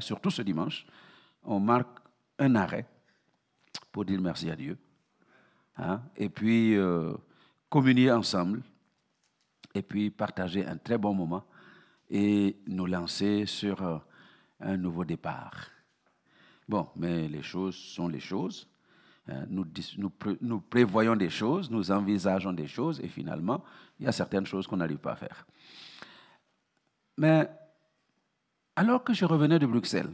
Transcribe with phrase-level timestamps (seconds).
[0.00, 0.86] surtout ce dimanche,
[1.42, 1.98] on marque
[2.38, 2.86] un arrêt
[3.92, 4.78] pour dire merci à Dieu.
[5.76, 7.12] Hein, et puis euh,
[7.68, 8.62] communier ensemble,
[9.74, 11.44] et puis partager un très bon moment
[12.10, 13.98] et nous lancer sur euh,
[14.60, 15.68] un nouveau départ.
[16.68, 18.68] Bon, mais les choses sont les choses.
[19.28, 19.66] Hein, nous,
[20.40, 23.62] nous, prévoyons des choses, nous envisageons des choses, et finalement,
[23.98, 25.46] il y a certaines choses qu'on n'arrive pas à faire.
[27.16, 27.48] Mais
[28.78, 30.12] alors que je revenais de Bruxelles,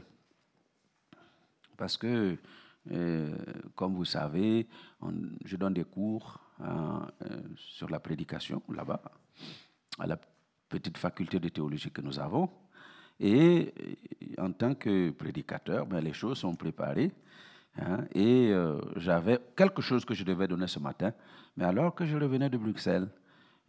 [1.76, 2.38] parce que,
[2.92, 3.36] euh,
[3.74, 4.66] comme vous savez,
[5.44, 9.02] je donne des cours hein, euh, sur la prédication là-bas,
[9.98, 10.18] à la
[10.70, 12.48] petite faculté de théologie que nous avons.
[13.20, 13.74] Et
[14.38, 17.12] en tant que prédicateur, ben, les choses sont préparées.
[17.76, 21.12] Hein, et euh, j'avais quelque chose que je devais donner ce matin.
[21.58, 23.08] Mais alors que je revenais de Bruxelles,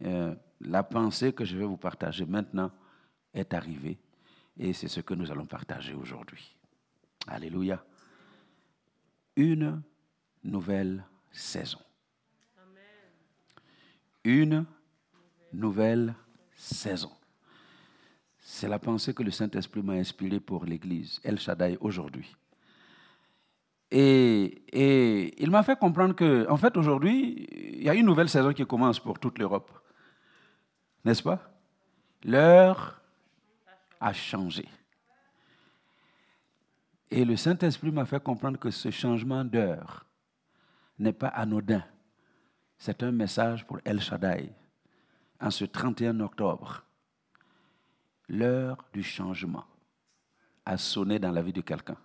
[0.05, 2.71] euh, la pensée que je vais vous partager maintenant
[3.33, 3.99] est arrivée.
[4.57, 6.55] Et c'est ce que nous allons partager aujourd'hui.
[7.27, 7.83] Alléluia.
[9.35, 9.81] Une
[10.43, 11.79] nouvelle saison.
[14.23, 14.65] Une
[15.53, 16.15] nouvelle
[16.55, 17.11] saison.
[18.39, 22.35] C'est la pensée que le Saint-Esprit m'a inspirée pour l'Église, El Shaddai, aujourd'hui.
[23.91, 28.29] Et, et, il m'a fait comprendre que, en fait, aujourd'hui, il y a une nouvelle
[28.29, 29.71] saison qui commence pour toute l'Europe.
[31.03, 31.51] N'est-ce pas?
[32.23, 33.01] L'heure
[33.99, 34.67] a changé.
[37.11, 40.05] Et le Saint-Esprit m'a fait comprendre que ce changement d'heure
[40.99, 41.83] n'est pas anodin.
[42.77, 44.51] C'est un message pour El Shaddai,
[45.39, 46.83] en ce 31 octobre,
[48.27, 49.65] l'heure du changement
[50.65, 51.97] a sonné dans la vie de quelqu'un.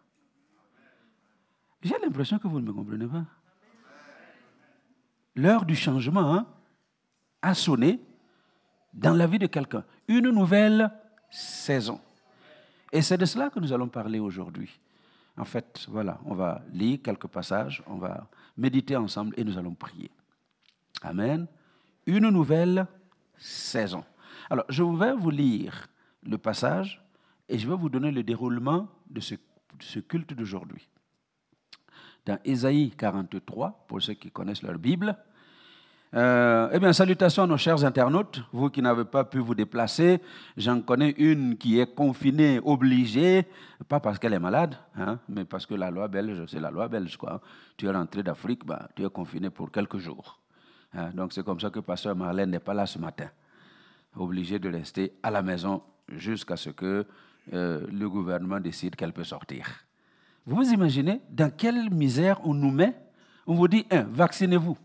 [1.83, 3.25] J'ai l'impression que vous ne me comprenez pas.
[5.35, 6.47] L'heure du changement hein,
[7.41, 8.01] a sonné
[8.93, 9.85] dans la vie de quelqu'un.
[10.09, 10.91] Une nouvelle
[11.31, 12.01] saison.
[12.93, 14.79] Et c'est de cela que nous allons parler aujourd'hui.
[15.37, 19.75] En fait, voilà, on va lire quelques passages, on va méditer ensemble et nous allons
[19.75, 20.11] prier.
[21.03, 21.47] Amen.
[22.07, 22.87] Une nouvelle
[23.39, 24.05] saison.
[24.51, 25.87] Alors, je vais vous lire
[26.23, 27.03] le passage
[27.49, 30.89] et je vais vous donner le déroulement de ce, culte d'aujourd'hui.
[32.27, 35.17] Dans Ésaïe 43, pour ceux qui connaissent leur Bible,
[36.15, 40.21] euh, eh bien, salutations à nos chers internautes, vous qui n'avez pas pu vous déplacer.
[40.57, 43.47] J'en connais une qui est confinée, obligée,
[43.89, 46.89] pas parce qu'elle est malade, hein, mais parce que la loi belge, c'est la loi
[46.89, 47.17] belge.
[47.17, 47.41] Quoi.
[47.77, 50.39] Tu es rentré d'Afrique, bah, tu es confiné pour quelques jours.
[50.93, 51.11] Hein.
[51.15, 53.29] donc c'est comme ça que Pasteur Marlène n'est pas là ce matin
[54.17, 57.07] obligée de rester à la maison jusqu'à ce que
[57.53, 59.67] euh, le gouvernement décide qu'elle peut sortir.
[60.47, 62.97] Vous vous imaginez dans quelle misère on nous met?
[63.47, 64.77] On vous dit, un, vaccinez-vous.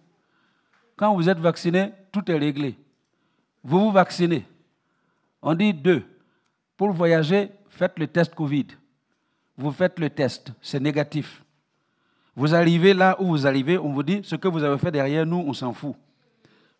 [0.95, 2.77] Quand vous êtes vacciné, tout est réglé.
[3.63, 4.45] Vous vous vaccinez.
[5.41, 6.03] On dit, deux,
[6.77, 8.67] pour voyager, faites le test Covid.
[9.57, 11.43] Vous faites le test, c'est négatif.
[12.35, 15.25] Vous arrivez là où vous arrivez, on vous dit, ce que vous avez fait derrière
[15.25, 15.95] nous, on s'en fout.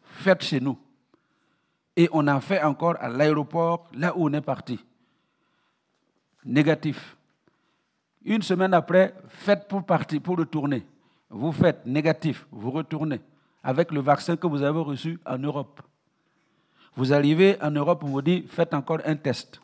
[0.02, 0.78] Faites chez nous.
[1.96, 4.80] Et on a fait encore à l'aéroport, là où on est parti.
[6.44, 7.16] Négatif.
[8.24, 10.86] Une semaine après, faites pour partir, pour retourner.
[11.30, 13.20] Vous faites négatif, vous retournez
[13.66, 15.82] avec le vaccin que vous avez reçu en Europe.
[16.96, 19.60] Vous arrivez en Europe, on vous dit, faites encore un test.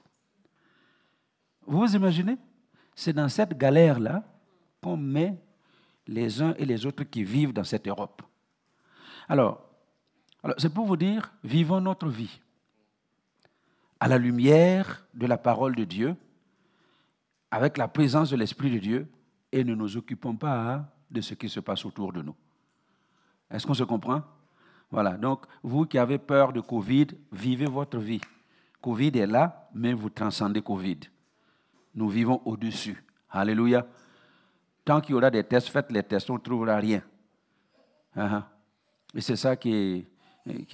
[1.67, 2.35] Vous vous imaginez?
[2.95, 4.23] C'est dans cette galère-là
[4.81, 5.39] qu'on met
[6.07, 8.23] les uns et les autres qui vivent dans cette Europe.
[9.29, 9.69] Alors,
[10.43, 12.41] alors, c'est pour vous dire, vivons notre vie
[13.99, 16.15] à la lumière de la parole de Dieu,
[17.51, 19.07] avec la présence de l'Esprit de Dieu,
[19.51, 22.35] et ne nous occupons pas de ce qui se passe autour de nous.
[23.51, 24.21] Est-ce qu'on se comprend?
[24.89, 28.21] Voilà, donc vous qui avez peur de Covid, vivez votre vie.
[28.81, 30.99] Covid est là, mais vous transcendez Covid.
[31.95, 33.03] Nous vivons au-dessus.
[33.29, 33.85] Alléluia.
[34.83, 37.01] Tant qu'il y aura des tests, faites les tests, on ne trouvera rien.
[38.15, 38.47] Ah.
[39.13, 40.05] Et c'est ça qui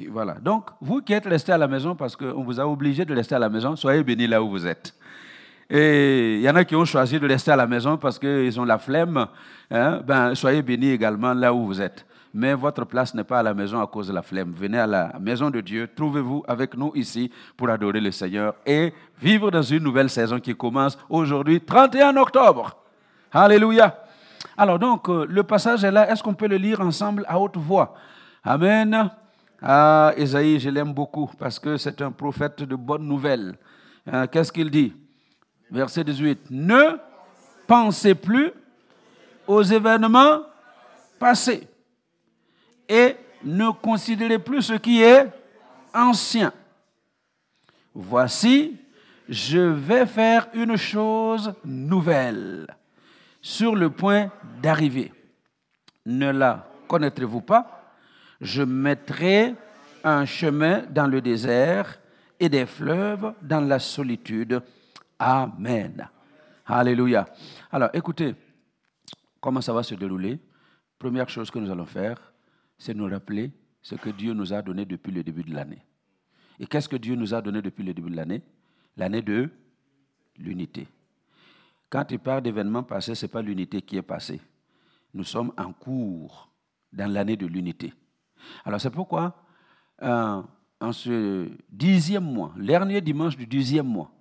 [0.10, 0.36] voilà.
[0.36, 3.36] Donc, vous qui êtes restés à la maison parce qu'on vous a obligé de rester
[3.36, 4.94] à la maison, soyez bénis là où vous êtes.
[5.70, 8.58] Et il y en a qui ont choisi de rester à la maison parce qu'ils
[8.60, 9.28] ont la flemme.
[9.70, 12.06] Hein, ben, soyez bénis également là où vous êtes.
[12.38, 14.54] Mais votre place n'est pas à la maison à cause de la flemme.
[14.56, 15.90] Venez à la maison de Dieu.
[15.96, 20.54] Trouvez-vous avec nous ici pour adorer le Seigneur et vivre dans une nouvelle saison qui
[20.56, 22.78] commence aujourd'hui, 31 octobre.
[23.34, 24.04] Alléluia.
[24.56, 26.12] Alors donc, euh, le passage est là.
[26.12, 27.96] Est-ce qu'on peut le lire ensemble à haute voix?
[28.44, 29.10] Amen.
[29.60, 33.56] Ah, Esaïe, je l'aime beaucoup parce que c'est un prophète de bonnes nouvelles.
[34.14, 34.94] Euh, qu'est-ce qu'il dit?
[35.72, 36.52] Verset 18.
[36.52, 37.00] Ne
[37.66, 38.52] pensez plus
[39.48, 40.42] aux événements
[41.18, 41.68] passés
[42.88, 45.28] et ne considérez plus ce qui est
[45.94, 46.52] ancien.
[47.94, 48.78] Voici,
[49.28, 52.68] je vais faire une chose nouvelle
[53.42, 54.32] sur le point
[54.62, 55.12] d'arriver.
[56.06, 57.94] Ne la connaîtrez-vous pas?
[58.40, 59.56] Je mettrai
[60.04, 62.00] un chemin dans le désert
[62.40, 64.62] et des fleuves dans la solitude.
[65.20, 66.08] Amen.
[66.66, 67.26] Alléluia.
[67.72, 68.36] Alors écoutez,
[69.42, 70.40] comment ça va se dérouler?
[71.00, 72.18] Première chose que nous allons faire,
[72.78, 73.52] c'est nous rappeler
[73.82, 75.84] ce que Dieu nous a donné depuis le début de l'année.
[76.60, 78.42] Et qu'est-ce que Dieu nous a donné depuis le début de l'année?
[78.96, 79.50] L'année de
[80.38, 80.88] l'unité.
[81.90, 84.42] Quand il parle d'événements passés, ce n'est pas l'unité qui est passée.
[85.14, 86.52] Nous sommes en cours
[86.92, 87.94] dans l'année de l'unité.
[88.66, 89.44] Alors c'est pourquoi,
[90.02, 90.42] euh,
[90.80, 94.12] en ce dixième mois, dernier dimanche du dixième mois,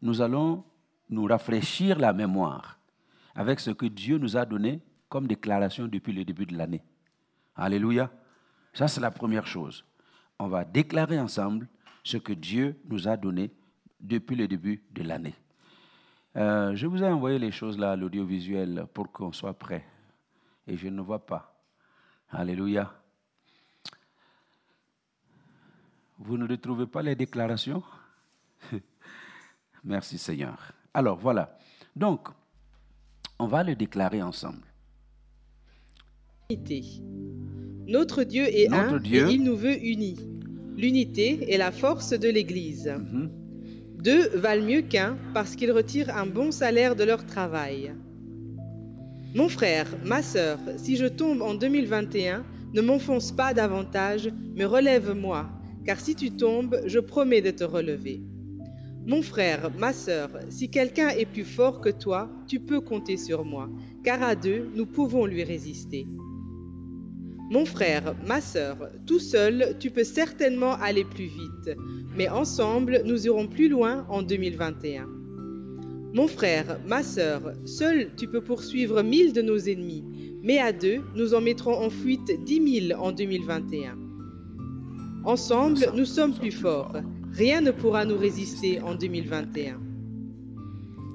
[0.00, 0.64] nous allons
[1.10, 2.78] nous rafraîchir la mémoire
[3.34, 6.82] avec ce que Dieu nous a donné comme déclaration depuis le début de l'année.
[7.58, 8.08] Alléluia.
[8.72, 9.84] Ça, c'est la première chose.
[10.38, 11.68] On va déclarer ensemble
[12.04, 13.50] ce que Dieu nous a donné
[13.98, 15.34] depuis le début de l'année.
[16.36, 19.84] Euh, je vous ai envoyé les choses là, l'audiovisuel, pour qu'on soit prêt.
[20.68, 21.60] Et je ne vois pas.
[22.30, 22.94] Alléluia.
[26.18, 27.82] Vous ne retrouvez pas les déclarations?
[29.84, 30.72] Merci Seigneur.
[30.94, 31.58] Alors voilà.
[31.96, 32.28] Donc,
[33.40, 34.67] on va le déclarer ensemble.
[37.86, 40.16] Notre Dieu est un et il nous veut unis.
[40.78, 42.90] L'unité est la force de l'Église.
[42.90, 43.30] Mhm.
[44.02, 47.92] Deux valent mieux qu'un parce qu'ils retirent un bon salaire de leur travail.
[49.34, 55.50] Mon frère, ma sœur, si je tombe en 2021, ne m'enfonce pas davantage, mais relève-moi,
[55.84, 58.22] car si tu tombes, je promets de te relever.
[59.06, 63.44] Mon frère, ma sœur, si quelqu'un est plus fort que toi, tu peux compter sur
[63.44, 63.68] moi,
[64.02, 66.06] car à deux, nous pouvons lui résister.
[67.50, 71.76] Mon frère, ma sœur, tout seul, tu peux certainement aller plus vite,
[72.14, 75.08] mais ensemble, nous irons plus loin en 2021.
[76.12, 80.04] Mon frère, ma sœur, seul, tu peux poursuivre mille de nos ennemis,
[80.42, 83.96] mais à deux, nous en mettrons en fuite dix mille en 2021.
[85.24, 86.96] Ensemble, nous sommes plus forts.
[87.32, 89.80] Rien ne pourra nous résister en 2021.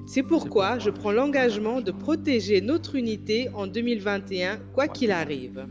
[0.06, 5.66] C'est pourquoi je prends l'engagement de protéger notre unité en 2021, quoi qu'il arrive.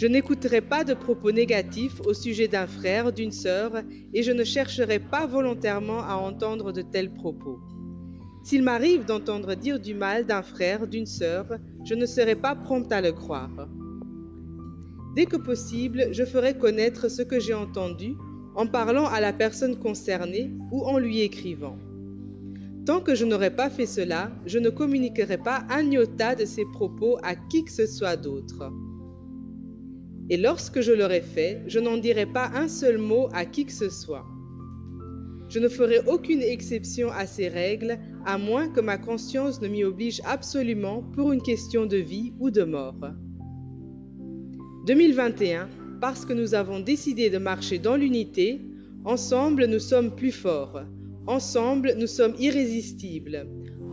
[0.00, 3.82] Je n'écouterai pas de propos négatifs au sujet d'un frère, d'une sœur,
[4.14, 7.58] et je ne chercherai pas volontairement à entendre de tels propos.
[8.42, 11.44] S'il m'arrive d'entendre dire du mal d'un frère, d'une sœur,
[11.84, 13.68] je ne serai pas prompte à le croire.
[15.14, 18.14] Dès que possible, je ferai connaître ce que j'ai entendu
[18.54, 21.76] en parlant à la personne concernée ou en lui écrivant.
[22.86, 26.64] Tant que je n'aurai pas fait cela, je ne communiquerai pas un iota de ces
[26.72, 28.72] propos à qui que ce soit d'autre.
[30.30, 33.72] Et lorsque je l'aurai fait, je n'en dirai pas un seul mot à qui que
[33.72, 34.24] ce soit.
[35.48, 39.82] Je ne ferai aucune exception à ces règles, à moins que ma conscience ne m'y
[39.82, 43.10] oblige absolument pour une question de vie ou de mort.
[44.86, 45.68] 2021,
[46.00, 48.60] parce que nous avons décidé de marcher dans l'unité,
[49.04, 50.82] ensemble nous sommes plus forts,
[51.26, 53.48] ensemble nous sommes irrésistibles,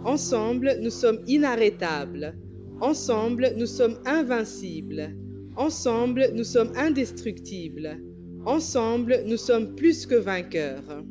[0.05, 2.35] ensemble nous sommes inarrêtables,
[2.79, 5.15] ensemble nous sommes invincibles,
[5.57, 7.99] ensemble nous sommes indestructibles,
[8.45, 11.03] ensemble nous sommes plus que vainqueurs.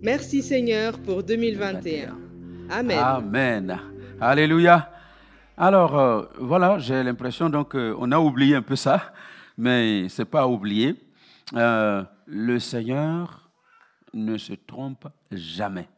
[0.00, 2.16] Merci Seigneur pour 2021.
[2.70, 2.98] Amen.
[2.98, 3.78] Amen.
[4.20, 4.90] Alléluia.
[5.56, 9.12] Alors euh, voilà, j'ai l'impression donc qu'on a oublié un peu ça
[9.56, 10.94] mais ce n'est pas à oublier.
[11.54, 13.50] Euh, le Seigneur
[14.14, 15.88] ne se trompe jamais.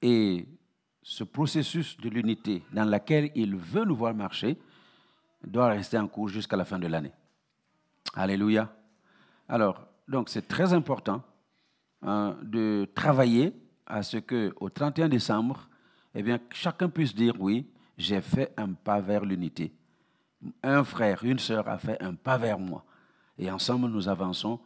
[0.00, 0.46] Et
[1.02, 4.56] ce processus de l'unité dans lequel il veut nous voir marcher
[5.44, 7.12] doit rester en cours jusqu'à la fin de l'année.
[8.14, 8.72] Alléluia.
[9.48, 11.22] Alors, donc c'est très important
[12.02, 13.54] hein, de travailler
[13.86, 15.68] à ce que au 31 décembre,
[16.14, 19.74] eh bien, chacun puisse dire oui, j'ai fait un pas vers l'unité
[20.62, 22.84] un frère, une sœur a fait un pas vers moi.
[23.38, 24.60] Et ensemble, nous avançons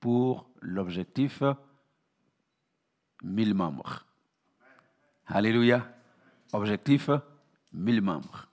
[0.00, 1.42] pour l'objectif
[3.22, 4.04] 1000 membres.
[5.26, 5.86] Alléluia.
[6.52, 7.10] Objectif
[7.72, 8.47] 1000 membres.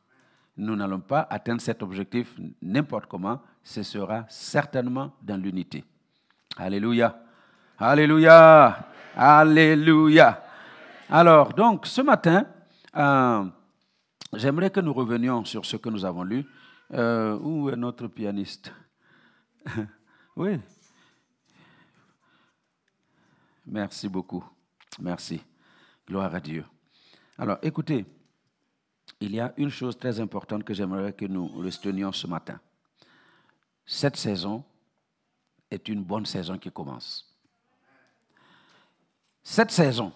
[0.57, 5.83] Nous n'allons pas atteindre cet objectif n'importe comment, ce sera certainement dans l'unité.
[6.57, 7.19] Alléluia.
[7.77, 8.88] Alléluia.
[9.15, 10.43] Alléluia.
[11.09, 12.45] Alors, donc, ce matin,
[12.95, 13.45] euh,
[14.33, 16.45] j'aimerais que nous revenions sur ce que nous avons lu
[16.93, 18.74] euh, où est notre pianiste?
[20.38, 20.59] Oui.
[23.65, 24.43] Merci beaucoup.
[25.00, 25.41] Merci.
[26.05, 26.65] Gloire à Dieu.
[27.38, 28.05] Alors, écoutez,
[29.19, 32.60] il y a une chose très importante que j'aimerais que nous retenions ce matin.
[33.86, 34.63] Cette saison
[35.72, 37.31] est une bonne saison qui commence.
[39.43, 40.12] cette saison,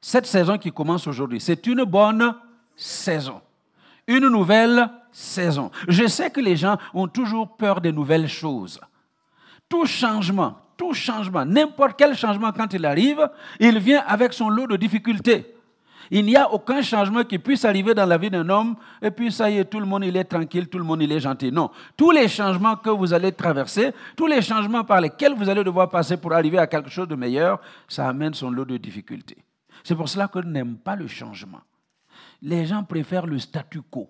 [0.00, 2.36] cette saison qui commence aujourd'hui, c'est une bonne
[2.76, 3.40] saison.
[4.06, 5.70] Une nouvelle saison.
[5.88, 8.78] Je sais que les gens ont toujours peur des nouvelles choses.
[9.66, 14.66] Tout changement, tout changement, n'importe quel changement quand il arrive, il vient avec son lot
[14.66, 15.53] de difficultés.
[16.10, 19.32] Il n'y a aucun changement qui puisse arriver dans la vie d'un homme et puis
[19.32, 21.50] ça y est, tout le monde est tranquille, tout le monde est gentil.
[21.50, 25.64] Non, tous les changements que vous allez traverser, tous les changements par lesquels vous allez
[25.64, 29.38] devoir passer pour arriver à quelque chose de meilleur, ça amène son lot de difficultés.
[29.82, 31.60] C'est pour cela je n'aime pas le changement.
[32.42, 34.08] Les gens préfèrent le statu quo.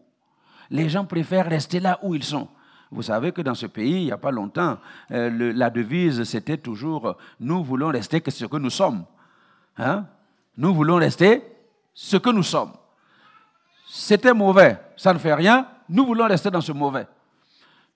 [0.70, 2.48] Les gens préfèrent rester là où ils sont.
[2.90, 4.78] Vous savez que dans ce pays, il n'y a pas longtemps,
[5.10, 9.04] euh, la devise, c'était toujours nous voulons rester que ce que nous sommes.
[9.76, 10.06] Hein?
[10.56, 11.42] Nous voulons rester
[11.94, 12.72] ce que nous sommes.
[13.88, 17.06] C'était mauvais, ça ne fait rien, nous voulons rester dans ce mauvais.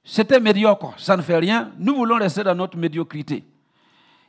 [0.05, 3.45] C'était médiocre, ça ne fait rien, nous voulons rester dans notre médiocrité.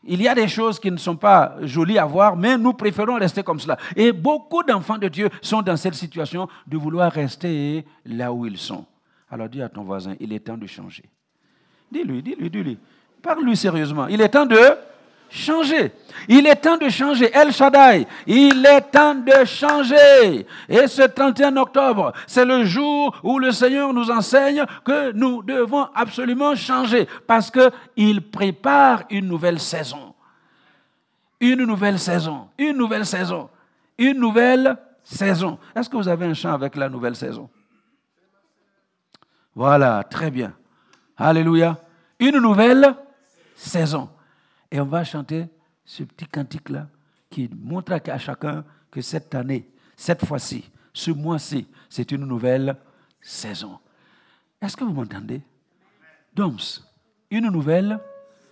[0.03, 3.19] Il y a des choses qui ne sont pas jolies à voir, mais nous préférons
[3.19, 3.77] rester comme cela.
[3.95, 8.57] Et beaucoup d'enfants de Dieu sont dans cette situation de vouloir rester là où ils
[8.57, 8.85] sont.
[9.29, 11.03] Alors dis à ton voisin, il est temps de changer.
[11.91, 12.77] Dis-lui, dis-lui, dis-lui.
[13.21, 14.07] Parle-lui sérieusement.
[14.07, 14.57] Il est temps de
[15.29, 15.91] changer.
[16.27, 17.29] Il est temps de changer.
[17.33, 20.45] El Shaddai, il est temps de changer.
[20.67, 25.88] Et ce 31 octobre, c'est le jour où le Seigneur nous enseigne que nous devons
[25.95, 30.13] absolument changer parce qu'il prépare une nouvelle saison.
[31.39, 32.50] Une nouvelle saison.
[32.57, 33.50] Une nouvelle saison.
[33.98, 35.57] Une nouvelle saison.
[35.75, 37.50] Est-ce que vous avez un chant avec la nouvelle saison?
[39.55, 40.53] Voilà, très bien.
[41.17, 41.77] Alléluia.
[42.19, 42.95] Une nouvelle
[43.55, 44.09] saison.
[44.71, 45.47] Et on va chanter
[45.83, 46.88] ce petit cantique-là
[47.29, 52.75] qui montre à chacun que cette année, cette fois-ci, ce mois-ci, c'est une nouvelle
[53.21, 53.79] saison.
[54.61, 55.41] Est-ce que vous m'entendez?
[56.33, 56.81] Doms,
[57.31, 57.99] une nouvelle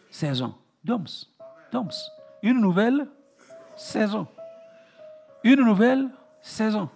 [0.09, 0.55] saison.
[0.83, 1.27] Doms,
[1.71, 1.89] Doms,
[2.41, 3.07] une nouvelle
[3.75, 4.27] saison.
[5.43, 6.09] Une nouvelle
[6.41, 6.89] saison.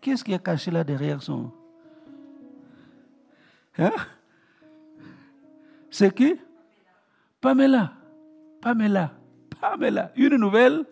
[0.00, 1.50] Qu'est-ce qui est caché là derrière son...
[3.78, 3.92] Hein?
[5.90, 6.34] C'est qui?
[7.40, 7.92] Pamela.
[8.60, 9.12] Pamela,
[9.60, 10.84] Pamela, une nouvelle?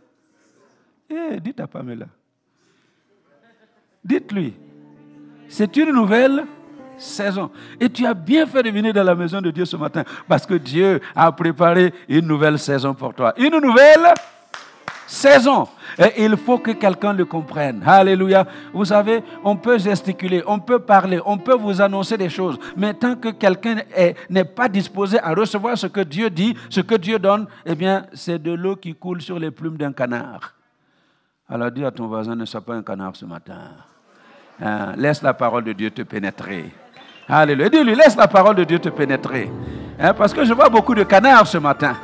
[1.08, 2.06] Eh, dites à Pamela.
[4.04, 4.54] Dites-lui,
[5.48, 6.44] c'est une nouvelle
[6.96, 7.50] saison.
[7.80, 10.46] Et tu as bien fait de venir dans la maison de Dieu ce matin parce
[10.46, 13.34] que Dieu a préparé une nouvelle saison pour toi.
[13.36, 14.14] Une nouvelle
[15.06, 15.68] saison.
[15.98, 17.82] Et il faut que quelqu'un le comprenne.
[17.86, 18.46] Alléluia.
[18.72, 22.58] Vous savez, on peut gesticuler, on peut parler, on peut vous annoncer des choses.
[22.76, 23.76] Mais tant que quelqu'un
[24.28, 28.06] n'est pas disposé à recevoir ce que Dieu dit, ce que Dieu donne, eh bien,
[28.12, 30.54] c'est de l'eau qui coule sur les plumes d'un canard.
[31.48, 33.58] Alors dis à ton voisin, ne sois pas un canard ce matin.
[34.60, 36.72] Hein, laisse la parole de Dieu te pénétrer.
[37.28, 37.68] Alléluia.
[37.68, 39.50] Dis-lui, laisse la parole de Dieu te pénétrer.
[39.98, 41.96] Hein, parce que je vois beaucoup de canards ce matin.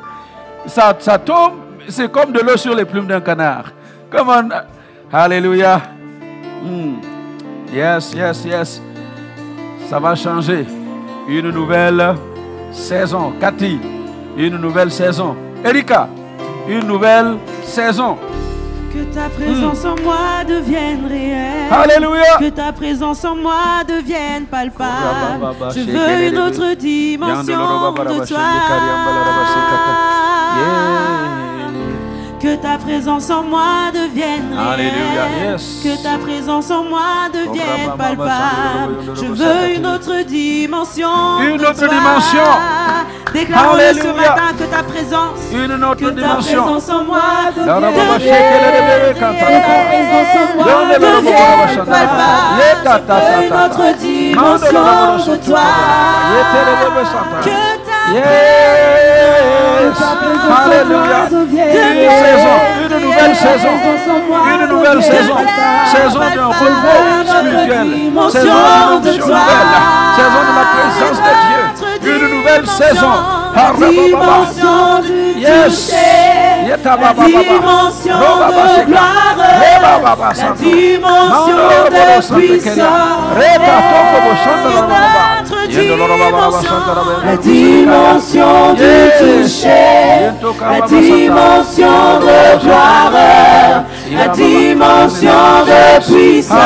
[0.66, 1.54] Ça, ça tombe,
[1.88, 3.64] c'est comme de l'eau sur les plumes d'un canard.
[4.10, 4.48] Come on.
[5.12, 5.80] Alléluia.
[6.62, 6.94] Hmm.
[7.72, 8.82] Yes, yes, yes.
[9.88, 10.66] Ça va changer.
[11.28, 12.14] Une nouvelle
[12.72, 13.32] saison.
[13.40, 13.78] Cathy,
[14.36, 15.36] une nouvelle saison.
[15.64, 16.08] Erika,
[16.68, 18.18] une nouvelle saison.
[18.92, 21.72] Que ta présence en moi devienne réelle.
[21.72, 22.36] Alléluia.
[22.38, 24.90] Que ta présence en moi devienne palpable.
[25.74, 28.38] Je veux une autre dimension de toi.
[30.54, 30.81] Que
[32.62, 35.56] ta présence en moi devienne réelle.
[35.82, 39.14] Que ta présence en moi devienne palpable.
[39.14, 41.40] Je veux une autre dimension.
[41.42, 42.48] Une autre dimension.
[43.34, 45.40] déclare ce matin que ta présence.
[45.52, 47.22] Une autre que ta présence en moi
[47.56, 49.14] devienne réelle.
[49.14, 51.72] Que ta présence en moi devienne palpable.
[51.74, 55.60] Je veux une autre dimension de toi.
[57.42, 59.61] Que Yes.
[60.64, 61.20] Alléluia.
[61.30, 62.56] Une saison,
[62.90, 63.74] une nouvelle saison,
[64.48, 65.36] une nouvelle saison,
[65.92, 67.86] saison d'un renouveau spirituel,
[68.30, 69.70] saison de nouvelle,
[70.16, 73.14] saison de la présence de Dieu, une nouvelle saison.
[75.02, 75.92] Du yes.
[76.68, 76.76] La
[77.12, 79.36] dimension de gloire,
[79.82, 79.98] la
[80.54, 82.80] dimension de puissance,
[87.24, 93.12] la dimension du toucher, la dimension de gloire,
[94.12, 96.58] la dimension de puissance,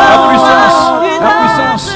[0.00, 0.78] la puissance,
[1.20, 1.86] la puissance,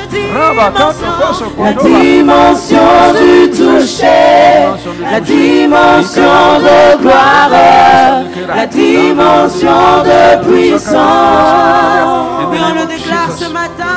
[1.59, 4.69] la dimension du toucher,
[5.11, 7.51] la dimension de gloire,
[8.57, 10.95] la dimension de puissance.
[12.55, 13.95] Et on le déclare ce matin.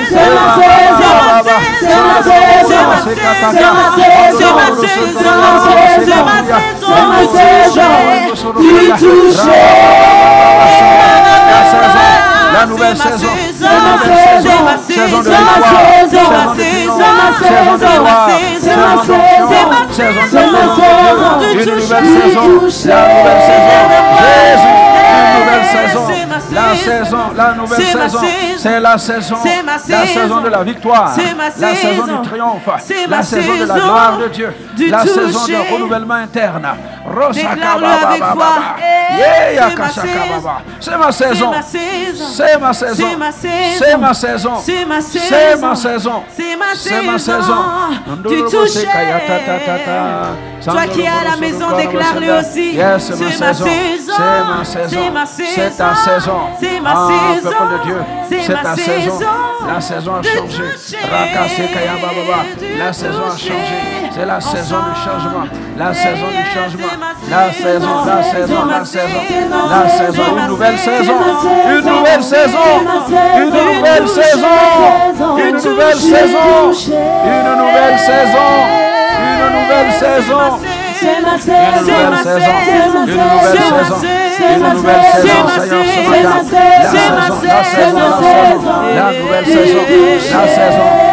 [0.09, 1.11] C'est ma saison.
[1.79, 2.83] C'est ma saison.
[3.49, 4.53] C'est ma saison.
[6.79, 7.89] C'est ma saison.
[12.53, 13.27] La nouvelle saison.
[13.61, 15.19] La nouvelle saison.
[15.19, 15.29] De
[17.79, 18.29] victoire.
[19.91, 20.19] Saison
[21.53, 22.85] Une nouvelle saison.
[22.85, 23.05] La
[25.39, 26.09] nouvelle saison.
[26.51, 28.19] La saison, la nouvelle saison,
[28.57, 29.35] c'est la saison,
[29.87, 31.15] la saison de la victoire,
[31.59, 32.69] la saison du triomphe,
[33.07, 34.49] la saison de la gloire de Dieu,
[34.89, 36.67] la saison de renouvellement interne.
[40.79, 41.51] C'est ma saison,
[42.31, 43.05] c'est ma saison,
[43.77, 45.01] c'est ma saison, c'est ma
[45.75, 46.23] saison,
[46.75, 47.55] c'est ma saison.
[48.29, 48.85] Tu touches.
[50.63, 52.77] Toi qui es à la maison, déclare-le aussi.
[52.99, 53.65] C'est ma saison,
[54.89, 56.39] c'est ma saison, c'est ta saison.
[56.59, 57.49] C'est ma saison.
[58.29, 59.19] c'est ta saison.
[59.67, 60.63] La saison a changé.
[62.77, 64.08] La saison a changé.
[64.19, 65.45] C'est la saison du changement.
[65.77, 66.91] La saison du changement.
[67.29, 69.21] La saison, la saison, la saison.
[69.69, 71.13] La saison, une nouvelle saison.
[71.69, 72.57] Une nouvelle saison.
[73.37, 74.47] Une nouvelle saison.
[75.37, 76.75] Une nouvelle saison.
[77.23, 78.49] Une nouvelle saison.
[79.23, 80.59] Une nouvelle saison.
[80.59, 81.07] Saison.
[81.07, 82.55] Une nouvelle saison.
[83.07, 84.01] Une nouvelle saison.
[84.41, 86.65] Une nouvelle saison, Seigneur, ce matin.
[86.81, 88.03] La saison, la saison,
[88.95, 89.83] la nouvelle saison,
[90.31, 91.09] la saison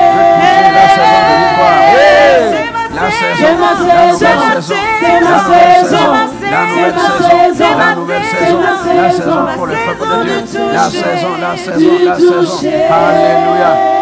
[0.77, 2.66] la saison de victoire.
[2.97, 5.97] La saison, la saison, la saison,
[6.41, 8.61] la nouvelle saison, la nouvelle saison,
[8.97, 10.61] la saison pour le peuple de Dieu.
[10.73, 12.59] La saison, la saison, la saison.
[12.91, 13.97] Alléluia.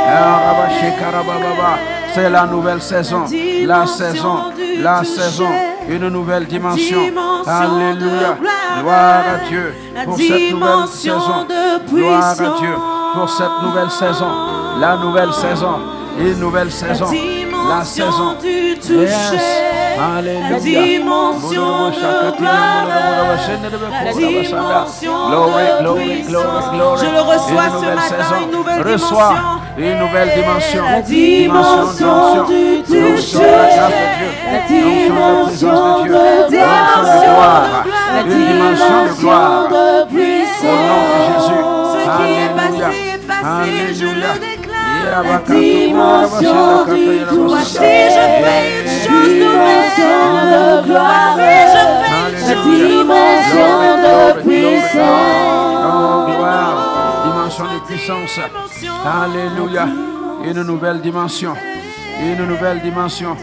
[2.15, 3.25] C'est la nouvelle saison,
[3.67, 4.37] la saison,
[4.81, 5.49] la saison.
[5.89, 7.01] Une nouvelle dimension.
[7.47, 8.39] Alléluia.
[8.81, 9.25] Gloire.
[9.35, 11.47] À Dieu pour cette nouvelle saison.
[11.93, 12.75] Gloire à Dieu
[13.15, 14.29] pour cette nouvelle saison.
[14.79, 15.81] La nouvelle saison.
[16.17, 17.07] Une nouvelle saison.
[17.69, 18.37] La saison.
[18.43, 19.15] Yes.
[19.99, 20.51] Alléluia.
[20.51, 21.91] La dimension
[25.29, 27.01] Glory, glory, glory, glory.
[27.01, 29.19] Je le reçois ce matin, une nouvelle dimension.
[29.79, 30.85] Une nouvelle dimension.
[30.85, 33.55] La dimension du toucher.
[34.53, 37.85] La dimension de gloire.
[38.15, 39.69] La dimension de gloire.
[39.69, 39.75] De.
[40.65, 41.63] Au nom de Jésus.
[41.93, 44.54] Ce qui est passé est passé, je le.
[45.11, 47.65] La dimension du toucher.
[47.65, 47.79] Si
[48.15, 50.97] je fais une chose nouvelle de.
[51.37, 53.73] Si je fais une dimension
[54.05, 55.55] de puissance.
[57.25, 58.37] Dimension de puissance.
[59.05, 59.87] Alléluia.
[60.45, 61.55] Une nouvelle dimension.
[62.23, 63.37] Une nouvelle dimension.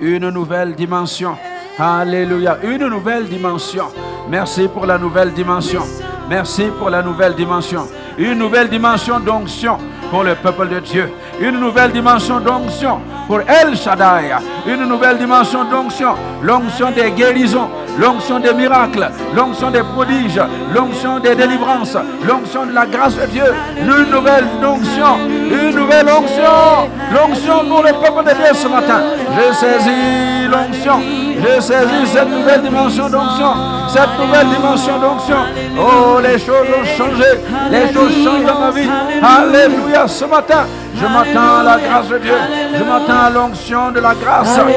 [0.00, 1.36] Une nouvelle dimension.
[1.78, 2.58] Alléluia.
[2.62, 3.86] Une nouvelle dimension.
[4.28, 5.82] Merci pour la nouvelle dimension.
[6.28, 7.86] Merci pour la nouvelle dimension.
[8.18, 9.78] Une nouvelle dimension d'onction
[10.10, 11.10] pour le peuple de Dieu.
[11.40, 14.34] Une nouvelle dimension d'onction pour El Shaddai.
[14.66, 16.14] Une nouvelle dimension d'onction.
[16.42, 17.68] L'onction des guérisons.
[17.98, 19.10] L'onction des miracles.
[19.34, 20.40] L'onction des prodiges.
[20.74, 21.96] L'onction des délivrances.
[22.26, 23.54] L'onction de la grâce de Dieu.
[23.80, 25.18] Une nouvelle onction.
[25.50, 26.90] Une nouvelle onction.
[27.12, 29.02] L'onction pour le peuple de Dieu ce matin.
[29.36, 31.25] Je saisis l'onction.
[31.38, 33.52] Je saisis cette nouvelle dimension d'onction.
[33.88, 35.36] Cette nouvelle dimension d'onction.
[35.78, 37.30] Oh, les choses ont changé.
[37.70, 38.88] Les choses changent dans ma vie.
[39.22, 40.06] Alléluia.
[40.08, 42.34] Ce matin, je m'attends à la grâce de Dieu.
[42.74, 44.58] Je m'attends à l'onction de la grâce.
[44.58, 44.70] Oh,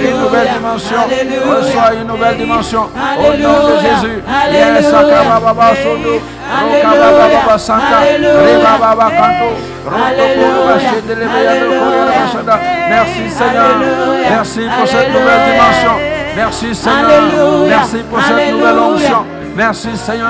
[0.00, 1.02] une nouvelle dimension.
[1.48, 2.88] Reçois une nouvelle dimension.
[3.18, 4.22] Au nom de Jésus.
[4.52, 4.92] Yes,
[12.88, 13.76] Merci Seigneur.
[14.30, 15.96] Merci pour cette nouvelle dimension.
[16.36, 17.22] Merci Seigneur.
[17.68, 19.24] Merci pour cette nouvelle onction.
[19.54, 20.28] Merci Seigneur.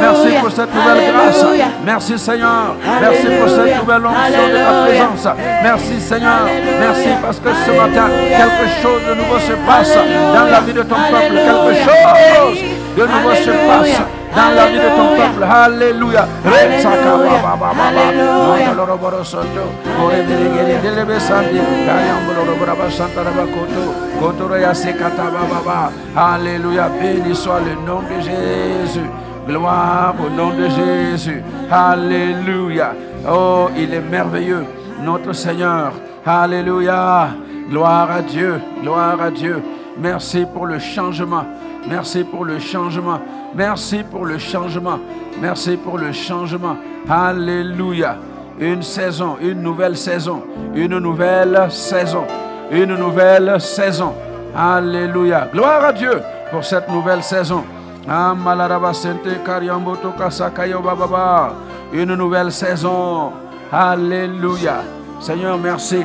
[0.00, 1.44] Merci pour cette nouvelle grâce.
[1.84, 2.76] Merci Seigneur.
[3.00, 5.36] Merci pour cette nouvelle onction de ta présence.
[5.62, 6.46] Merci Seigneur.
[6.80, 9.94] Merci parce que ce matin, quelque chose de nouveau se passe
[10.34, 11.34] dans la vie de ton peuple.
[11.34, 14.02] Quelque chose de nouveau se passe
[14.34, 15.44] dans la vie de ton peuple.
[15.48, 16.26] Alléluia.
[26.16, 26.88] Alléluia.
[27.00, 29.08] Béni soit le nom de Jésus.
[29.46, 31.42] Gloire au nom de Jésus.
[31.70, 32.92] Alléluia.
[33.30, 34.64] Oh, il est merveilleux,
[35.02, 35.92] notre Seigneur.
[36.26, 37.28] Alléluia.
[37.70, 38.60] Gloire à Dieu.
[38.82, 39.62] Gloire à Dieu.
[40.00, 41.44] Merci pour le changement.
[41.88, 43.18] Merci pour le changement.
[43.54, 44.98] Merci pour le changement.
[45.40, 46.76] Merci pour le changement.
[47.08, 48.16] Alléluia.
[48.60, 50.42] Une saison, une nouvelle saison,
[50.74, 52.24] une nouvelle saison,
[52.70, 54.14] une nouvelle saison.
[54.56, 55.48] Alléluia.
[55.52, 56.20] Gloire à Dieu
[56.50, 57.64] pour cette nouvelle saison.
[61.92, 63.32] Une nouvelle saison.
[63.70, 64.82] Alléluia.
[65.20, 66.04] Seigneur, merci.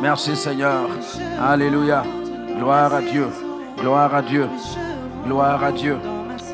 [0.00, 0.88] Merci Seigneur.
[1.42, 2.04] Alléluia.
[2.56, 3.26] Gloire à Dieu.
[3.80, 4.48] Gloire à Dieu.
[5.24, 5.98] Gloire à Dieu.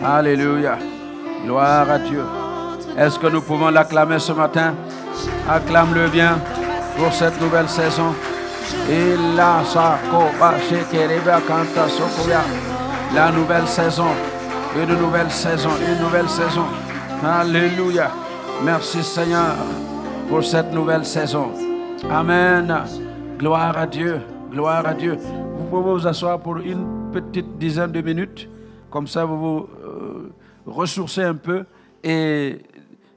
[0.05, 0.77] Alléluia.
[1.45, 2.23] Gloire à Dieu.
[2.99, 4.75] Est-ce que nous pouvons l'acclamer ce matin?
[5.49, 6.39] Acclame-le bien
[6.97, 8.15] pour cette nouvelle saison.
[13.15, 14.09] La nouvelle saison.
[14.77, 15.71] Une nouvelle saison.
[15.89, 16.67] Une nouvelle saison.
[17.25, 18.11] Alléluia.
[18.63, 19.55] Merci Seigneur
[20.29, 21.53] pour cette nouvelle saison.
[22.11, 22.83] Amen.
[23.39, 24.21] Gloire à Dieu.
[24.51, 25.17] Gloire à Dieu.
[25.59, 28.49] Vous pouvez vous asseoir pour une petite dizaine de minutes.
[28.91, 30.33] Comme ça, vous vous euh,
[30.67, 31.65] ressourcez un peu.
[32.03, 32.59] Et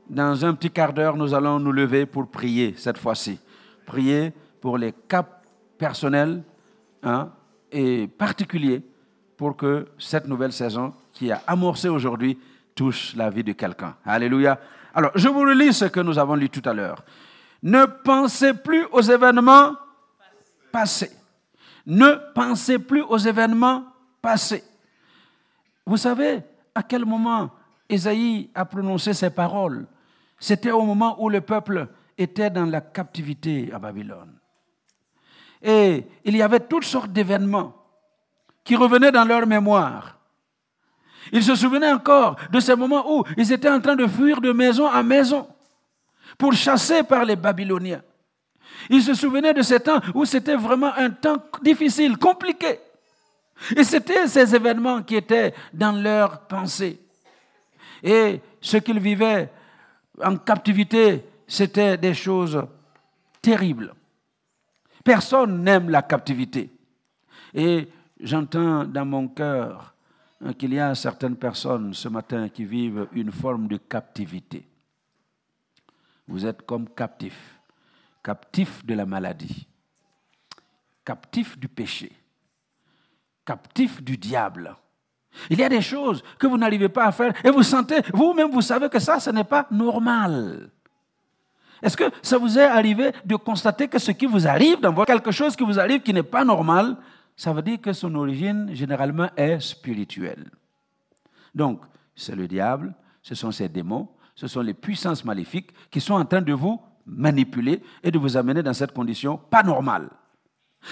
[0.07, 3.39] dans un petit quart d'heure, nous allons nous lever pour prier cette fois-ci.
[3.87, 5.31] Prier pour les caps
[5.79, 6.43] personnels
[7.01, 7.29] hein,
[7.71, 8.83] et particuliers
[9.35, 12.37] pour que cette nouvelle saison qui a amorcé aujourd'hui
[12.75, 13.95] touche la vie de quelqu'un.
[14.05, 14.59] Alléluia.
[14.93, 17.03] Alors, je vous relis ce que nous avons lu tout à l'heure.
[17.63, 19.73] Ne pensez plus aux événements
[20.71, 21.16] passés.
[21.87, 23.85] Ne pensez plus aux événements
[24.21, 24.63] passés.
[25.85, 26.41] Vous savez
[26.75, 27.49] à quel moment
[27.89, 29.87] Isaïe a prononcé ces paroles?
[30.37, 34.37] C'était au moment où le peuple était dans la captivité à Babylone.
[35.61, 37.73] Et il y avait toutes sortes d'événements
[38.65, 40.19] qui revenaient dans leur mémoire.
[41.31, 44.51] Ils se souvenaient encore de ces moments où ils étaient en train de fuir de
[44.51, 45.47] maison en maison
[46.37, 48.01] pour chasser par les Babyloniens.
[48.89, 52.79] Ils se souvenaient de ces temps où c'était vraiment un temps difficile, compliqué.
[53.75, 56.99] Et c'était ces événements qui étaient dans leur pensée.
[58.03, 59.49] Et ce qu'ils vivaient
[60.23, 62.61] en captivité, c'était des choses
[63.41, 63.93] terribles.
[65.03, 66.69] Personne n'aime la captivité.
[67.53, 67.87] Et
[68.19, 69.95] j'entends dans mon cœur
[70.57, 74.67] qu'il y a certaines personnes ce matin qui vivent une forme de captivité.
[76.27, 77.56] Vous êtes comme captifs,
[78.27, 79.65] captifs de la maladie,
[81.05, 82.11] captifs du péché,
[83.45, 84.75] captifs du diable.
[85.49, 88.51] Il y a des choses que vous n'arrivez pas à faire et vous sentez, vous-même,
[88.51, 90.69] vous savez que ça, ce n'est pas normal.
[91.81, 95.31] Est-ce que ça vous est arrivé de constater que ce qui vous arrive, dans quelque
[95.31, 96.97] chose qui vous arrive qui n'est pas normal,
[97.33, 100.51] ça veut dire que son origine, généralement, est spirituelle.
[101.55, 101.79] Donc,
[102.13, 106.25] c'est le diable, ce sont ces démons, ce sont les puissances maléfiques qui sont en
[106.25, 110.09] train de vous manipuler et de vous amener dans cette condition pas normale.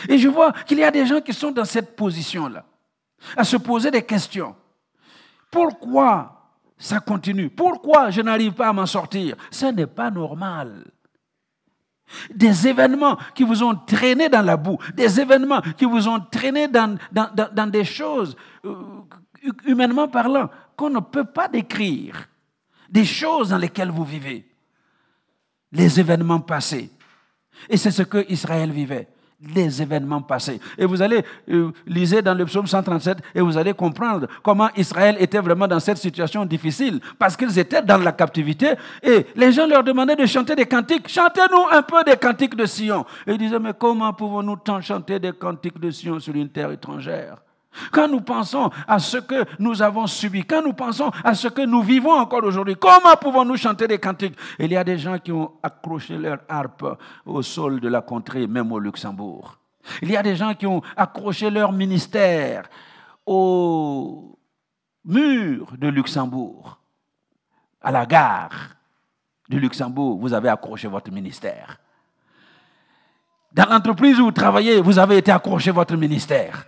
[0.09, 2.65] Et je vois qu'il y a des gens qui sont dans cette position-là,
[3.37, 4.55] à se poser des questions.
[5.51, 7.49] Pourquoi ça continue?
[7.49, 9.35] Pourquoi je n'arrive pas à m'en sortir?
[9.51, 10.85] Ce n'est pas normal.
[12.33, 16.67] Des événements qui vous ont traîné dans la boue, des événements qui vous ont traîné
[16.67, 18.75] dans, dans, des choses, euh,
[19.65, 22.27] humainement parlant, qu'on ne peut pas décrire.
[22.89, 24.54] Des choses dans lesquelles vous vivez.
[25.75, 26.89] Les événements passés.
[27.69, 29.07] Et c'est ce que Israël vivait
[29.53, 30.59] les événements passés.
[30.77, 35.17] Et vous allez euh, lisez dans le psaume 137 et vous allez comprendre comment Israël
[35.19, 39.67] était vraiment dans cette situation difficile parce qu'ils étaient dans la captivité et les gens
[39.67, 41.07] leur demandaient de chanter des cantiques.
[41.09, 43.05] Chantez-nous un peu des cantiques de Sion.
[43.27, 46.71] Et ils disaient, mais comment pouvons-nous tant chanter des cantiques de Sion sur une terre
[46.71, 47.37] étrangère?
[47.91, 51.65] Quand nous pensons à ce que nous avons subi, quand nous pensons à ce que
[51.65, 54.37] nous vivons encore aujourd'hui, comment pouvons-nous chanter des cantiques?
[54.59, 58.47] Il y a des gens qui ont accroché leur harpe au sol de la contrée,
[58.47, 59.57] même au Luxembourg.
[60.01, 62.63] Il y a des gens qui ont accroché leur ministère
[63.25, 64.37] au
[65.05, 66.79] mur de Luxembourg,
[67.81, 68.75] à la gare
[69.49, 71.79] de Luxembourg, vous avez accroché votre ministère.
[73.51, 76.65] Dans l'entreprise où vous travaillez, vous avez été accroché votre ministère.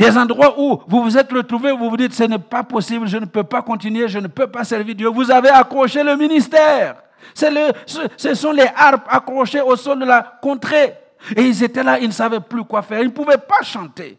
[0.00, 3.06] Des endroits où vous vous êtes retrouvés, où vous vous dites, ce n'est pas possible,
[3.06, 5.08] je ne peux pas continuer, je ne peux pas servir Dieu.
[5.08, 7.02] Vous avez accroché le ministère.
[7.34, 10.94] Ce, sont les harpes accrochées au sol de la contrée.
[11.36, 13.02] Et ils étaient là, ils ne savaient plus quoi faire.
[13.02, 14.16] Ils ne pouvaient pas chanter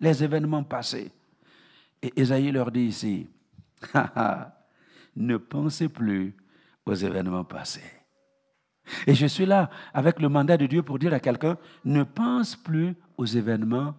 [0.00, 1.10] les événements passés.
[2.00, 3.26] Et Esaïe leur dit ici,
[5.16, 6.32] ne pensez plus
[6.86, 7.82] aux événements passés.
[9.04, 12.54] Et je suis là avec le mandat de Dieu pour dire à quelqu'un, ne pense
[12.54, 13.96] plus aux événements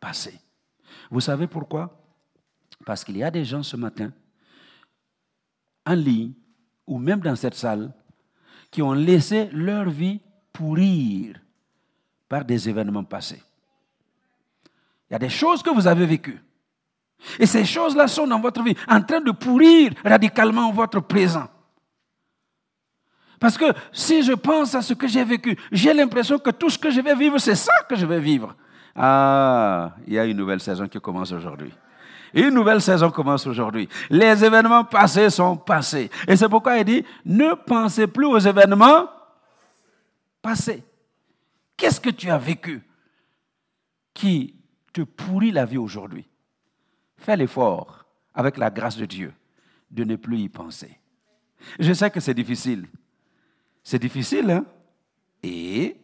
[0.00, 0.40] passés.
[1.10, 1.96] Vous savez pourquoi?
[2.84, 4.10] Parce qu'il y a des gens ce matin,
[5.86, 6.32] en ligne,
[6.86, 7.92] ou même dans cette salle,
[8.70, 10.20] qui ont laissé leur vie
[10.52, 11.40] pourrir
[12.28, 13.42] par des événements passés.
[15.08, 16.40] Il y a des choses que vous avez vécues.
[17.38, 21.48] Et ces choses-là sont dans votre vie en train de pourrir radicalement votre présent.
[23.38, 26.78] Parce que si je pense à ce que j'ai vécu, j'ai l'impression que tout ce
[26.78, 28.54] que je vais vivre, c'est ça que je vais vivre.
[28.94, 31.72] Ah, il y a une nouvelle saison qui commence aujourd'hui.
[32.34, 33.88] Une nouvelle saison commence aujourd'hui.
[34.08, 36.10] Les événements passés sont passés.
[36.28, 39.08] Et c'est pourquoi il dit, ne pensez plus aux événements
[40.40, 40.84] passés.
[41.76, 42.82] Qu'est-ce que tu as vécu
[44.14, 44.54] qui
[44.92, 46.26] te pourrit la vie aujourd'hui?
[47.16, 49.32] Fais l'effort, avec la grâce de Dieu,
[49.90, 50.98] de ne plus y penser.
[51.78, 52.86] Je sais que c'est difficile.
[53.82, 54.64] C'est difficile, hein?
[55.42, 55.96] Et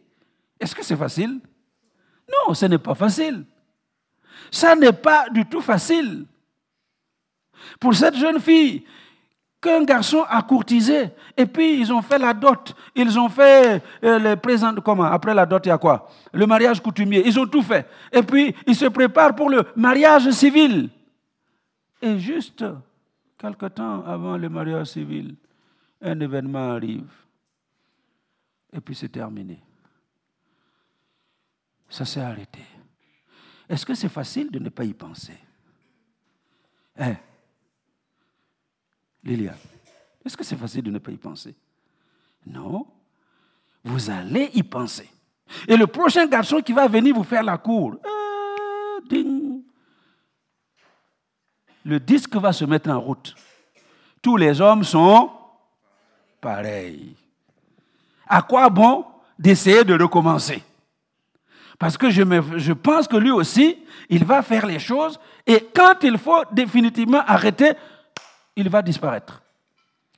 [0.59, 1.39] est-ce que c'est facile?
[2.27, 3.45] Non, ce n'est pas facile.
[4.51, 6.25] Ça n'est pas du tout facile.
[7.79, 8.83] Pour cette jeune fille
[9.59, 14.19] qu'un garçon a courtisé, et puis ils ont fait la dot, ils ont fait euh,
[14.19, 16.09] les présents, comment Après la dot, il y a quoi?
[16.31, 17.87] Le mariage coutumier, ils ont tout fait.
[18.11, 20.89] Et puis ils se préparent pour le mariage civil.
[22.01, 22.63] Et juste
[23.37, 25.35] quelque temps avant le mariage civil,
[26.01, 27.09] un événement arrive.
[28.71, 29.59] Et puis c'est terminé.
[31.89, 32.61] Ça s'est arrêté.
[33.69, 35.37] Est-ce que c'est facile de ne pas y penser?
[36.97, 37.15] Hein?
[39.23, 39.57] Liliane,
[40.25, 41.55] est-ce que c'est facile de ne pas y penser?
[42.45, 42.87] Non.
[43.83, 45.09] Vous allez y penser.
[45.67, 49.61] Et le prochain garçon qui va venir vous faire la cour, euh,
[51.85, 53.33] le disque va se mettre en route.
[54.21, 55.31] Tous les hommes sont
[56.41, 57.15] pareils.
[58.27, 59.05] À quoi bon
[59.39, 60.61] d'essayer de recommencer?
[61.79, 63.77] Parce que je, pense que lui aussi,
[64.09, 67.73] il va faire les choses et quand il faut définitivement arrêter,
[68.55, 69.41] il va disparaître.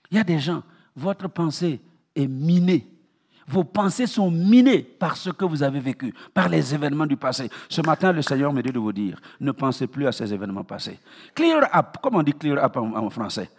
[0.09, 0.63] Il y a des gens,
[0.95, 1.81] votre pensée
[2.15, 2.87] est minée.
[3.45, 7.49] Vos pensées sont minées par ce que vous avez vécu, par les événements du passé.
[7.67, 10.63] Ce matin, le Seigneur me dit de vous dire, ne pensez plus à ces événements
[10.63, 10.99] passés.
[11.33, 13.49] Clear up, comment on dit clear up en, français?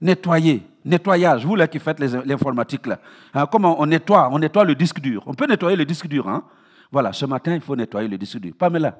[0.00, 2.98] Nettoyer, nettoyage, vous là qui faites l'informatique là.
[3.34, 5.22] Hein, comment on nettoie On nettoie le disque dur.
[5.26, 6.42] On peut nettoyer le disque dur, hein?
[6.90, 8.54] Voilà, ce matin, il faut nettoyer le disque dur.
[8.58, 8.98] Pamela,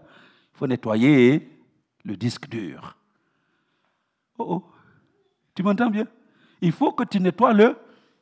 [0.55, 1.51] il faut nettoyer
[2.05, 2.97] le disque dur.
[4.39, 4.65] Oh oh,
[5.55, 6.07] tu m'entends bien?
[6.61, 7.77] Il faut que tu nettoies le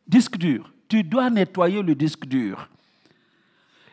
[0.07, 0.73] disque dur.
[0.89, 2.69] Tu dois nettoyer le disque dur.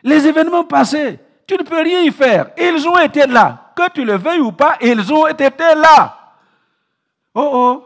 [0.02, 2.50] Les événements passés, tu ne peux rien y faire.
[2.58, 3.72] Ils ont été là.
[3.76, 6.34] Que tu le veuilles ou pas, ils ont été là.
[7.34, 7.82] Oh oh.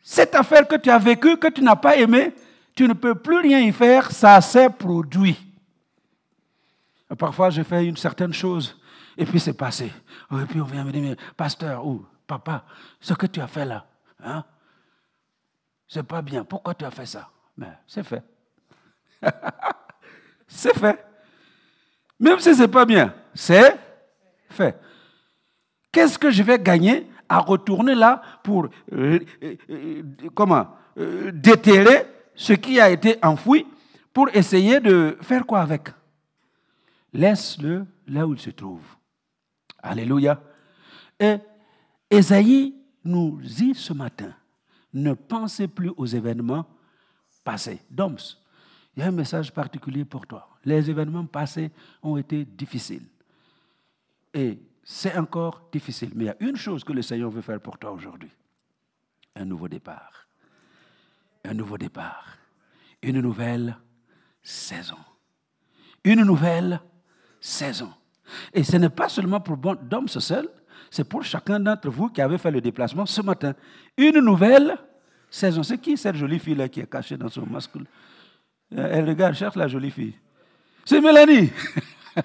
[0.00, 2.32] Cette affaire que tu as vécue, que tu n'as pas aimée,
[2.74, 5.51] tu ne peux plus rien y faire, ça s'est produit.
[7.18, 8.78] Parfois, je fais une certaine chose
[9.16, 9.92] et puis c'est passé.
[10.30, 12.64] Oh, et puis on vient me dire, pasteur ou papa,
[13.00, 13.86] ce que tu as fait là,
[14.22, 14.44] hein,
[15.86, 16.44] c'est pas bien.
[16.44, 17.28] Pourquoi tu as fait ça?
[17.56, 18.22] Mais c'est fait.
[20.46, 21.04] c'est fait.
[22.18, 23.76] Même si c'est pas bien, c'est
[24.48, 24.78] fait.
[25.90, 30.02] Qu'est-ce que je vais gagner à retourner là pour euh, euh, euh,
[30.34, 30.68] comment
[31.32, 33.66] déterrer ce qui a été enfoui
[34.12, 35.88] pour essayer de faire quoi avec?
[37.12, 38.84] Laisse-le là où il se trouve.
[39.82, 40.42] Alléluia.
[41.18, 41.36] Et
[42.10, 44.34] Esaïe nous dit ce matin,
[44.92, 46.66] ne pensez plus aux événements
[47.44, 47.80] passés.
[47.90, 48.18] Doms,
[48.96, 50.48] il y a un message particulier pour toi.
[50.64, 51.70] Les événements passés
[52.02, 53.06] ont été difficiles.
[54.34, 56.12] Et c'est encore difficile.
[56.14, 58.30] Mais il y a une chose que le Seigneur veut faire pour toi aujourd'hui.
[59.34, 60.26] Un nouveau départ.
[61.44, 62.36] Un nouveau départ.
[63.02, 63.76] Une nouvelle
[64.42, 64.98] saison.
[66.04, 66.80] Une nouvelle
[67.42, 67.92] saison.
[68.54, 70.48] Et ce n'est pas seulement pour d'hommes seul,
[70.90, 73.54] c'est pour chacun d'entre vous qui avez fait le déplacement ce matin.
[73.96, 74.78] Une nouvelle
[75.28, 75.62] saison.
[75.62, 77.72] C'est qui cette jolie fille-là qui est cachée dans son masque?
[77.76, 80.14] Euh, Elle regarde, cherche la jolie fille.
[80.84, 81.50] C'est Mélanie.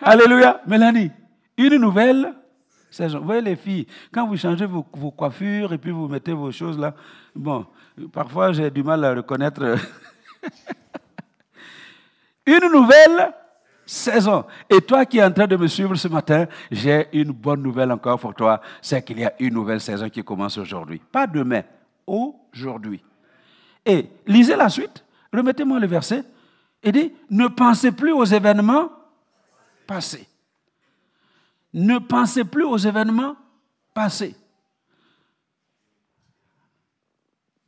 [0.00, 1.10] Alléluia, Mélanie.
[1.56, 2.32] Une nouvelle
[2.90, 3.18] saison.
[3.18, 6.50] Vous voyez les filles, quand vous changez vos, vos coiffures et puis vous mettez vos
[6.50, 6.94] choses là,
[7.34, 7.66] bon,
[8.12, 9.62] parfois j'ai du mal à reconnaître.
[12.46, 13.34] Une nouvelle
[13.90, 14.44] saison.
[14.68, 17.90] Et toi qui es en train de me suivre ce matin, j'ai une bonne nouvelle
[17.90, 21.00] encore pour toi, c'est qu'il y a une nouvelle saison qui commence aujourd'hui.
[21.10, 21.62] Pas demain,
[22.06, 23.02] aujourd'hui.
[23.84, 26.22] Et lisez la suite, remettez-moi le verset,
[26.82, 28.90] et dit, ne pensez plus aux événements
[29.88, 30.28] passés.
[31.74, 33.34] Ne pensez plus aux événements
[33.92, 34.36] passés.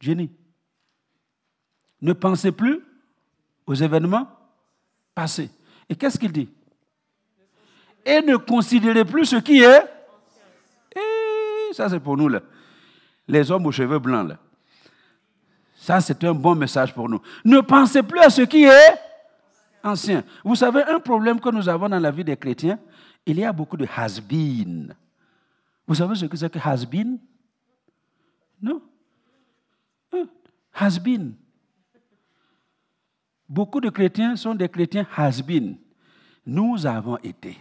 [0.01, 0.31] Jenny,
[2.01, 2.81] ne pensez plus
[3.67, 4.29] aux événements
[5.17, 5.51] passés.
[5.89, 6.49] Et qu'est-ce qu'il dit?
[8.05, 9.85] Et ne considérez plus ce qui est.
[10.95, 12.41] Et ça, c'est pour nous, là.
[13.29, 14.29] les hommes aux cheveux blancs.
[14.29, 14.39] Là.
[15.77, 17.21] Ça, c'est un bon message pour nous.
[17.45, 18.99] Ne pensez plus à ce qui est
[19.83, 20.25] ancien.
[20.45, 22.79] Vous savez, un problème que nous avons dans la vie des chrétiens,
[23.27, 24.95] il y a beaucoup de has-been.
[25.87, 27.19] Vous savez ce que c'est que has-been
[28.61, 28.81] Non?
[30.13, 30.27] Hein?
[30.75, 31.35] Has-been.
[33.53, 35.77] Beaucoup de chrétiens sont des chrétiens has-been.
[36.47, 37.59] Nous avons été.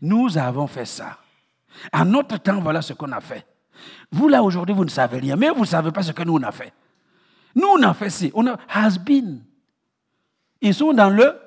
[0.00, 1.18] Nous avons fait ça.
[1.92, 3.46] À notre temps, voilà ce qu'on a fait.
[4.10, 6.38] Vous, là, aujourd'hui, vous ne savez rien, mais vous ne savez pas ce que nous,
[6.38, 6.72] on a fait.
[7.54, 8.30] Nous, on a fait ci.
[8.32, 9.44] On a has been.
[10.62, 11.38] Ils sont dans le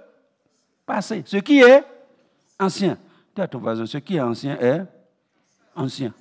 [0.86, 1.24] passé.
[1.26, 1.84] Ce qui est
[2.60, 3.00] ancien.
[3.36, 4.86] Dis à ton voisin, ce qui est ancien est
[5.76, 6.14] ancien.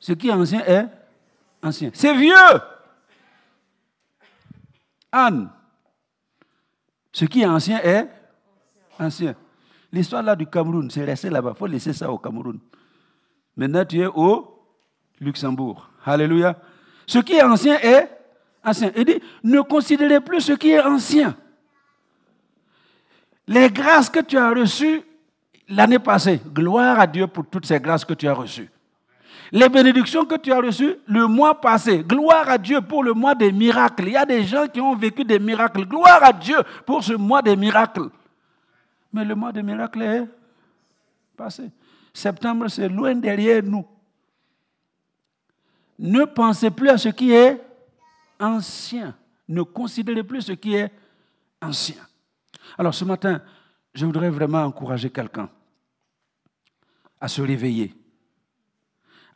[0.00, 0.88] Ce qui est ancien est
[1.62, 1.90] ancien.
[1.94, 2.34] C'est vieux.
[5.12, 5.50] Anne.
[7.12, 8.08] Ce qui est ancien est
[8.98, 9.34] ancien.
[9.92, 11.52] L'histoire du Cameroun, c'est resté là-bas.
[11.54, 12.58] Il faut laisser ça au Cameroun.
[13.56, 14.66] Maintenant, tu es au
[15.20, 15.90] Luxembourg.
[16.04, 16.56] Alléluia.
[17.06, 18.08] Ce qui est ancien est
[18.62, 18.92] ancien.
[18.96, 21.36] Il dit, ne considérez plus ce qui est ancien.
[23.46, 25.02] Les grâces que tu as reçues
[25.68, 28.70] l'année passée, gloire à Dieu pour toutes ces grâces que tu as reçues.
[29.52, 33.34] Les bénédictions que tu as reçues le mois passé, gloire à Dieu pour le mois
[33.34, 34.08] des miracles.
[34.08, 35.86] Il y a des gens qui ont vécu des miracles.
[35.86, 38.10] Gloire à Dieu pour ce mois des miracles.
[39.12, 40.28] Mais le mois des miracles est
[41.36, 41.70] passé.
[42.12, 43.86] Septembre, c'est loin derrière nous.
[45.98, 47.60] Ne pensez plus à ce qui est
[48.38, 49.16] ancien.
[49.48, 50.92] Ne considérez plus ce qui est
[51.62, 52.06] ancien.
[52.76, 53.40] Alors ce matin,
[53.94, 55.48] je voudrais vraiment encourager quelqu'un
[57.20, 57.94] à se réveiller.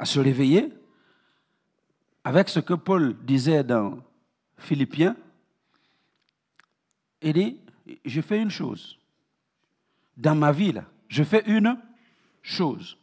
[0.03, 0.69] À se réveiller
[2.25, 3.99] avec ce que Paul disait dans
[4.59, 5.15] Philippiens.
[7.21, 7.57] Il dit,
[8.05, 8.99] je fais une chose.
[10.17, 11.79] Dans ma vie, là, je fais une
[12.43, 12.99] chose.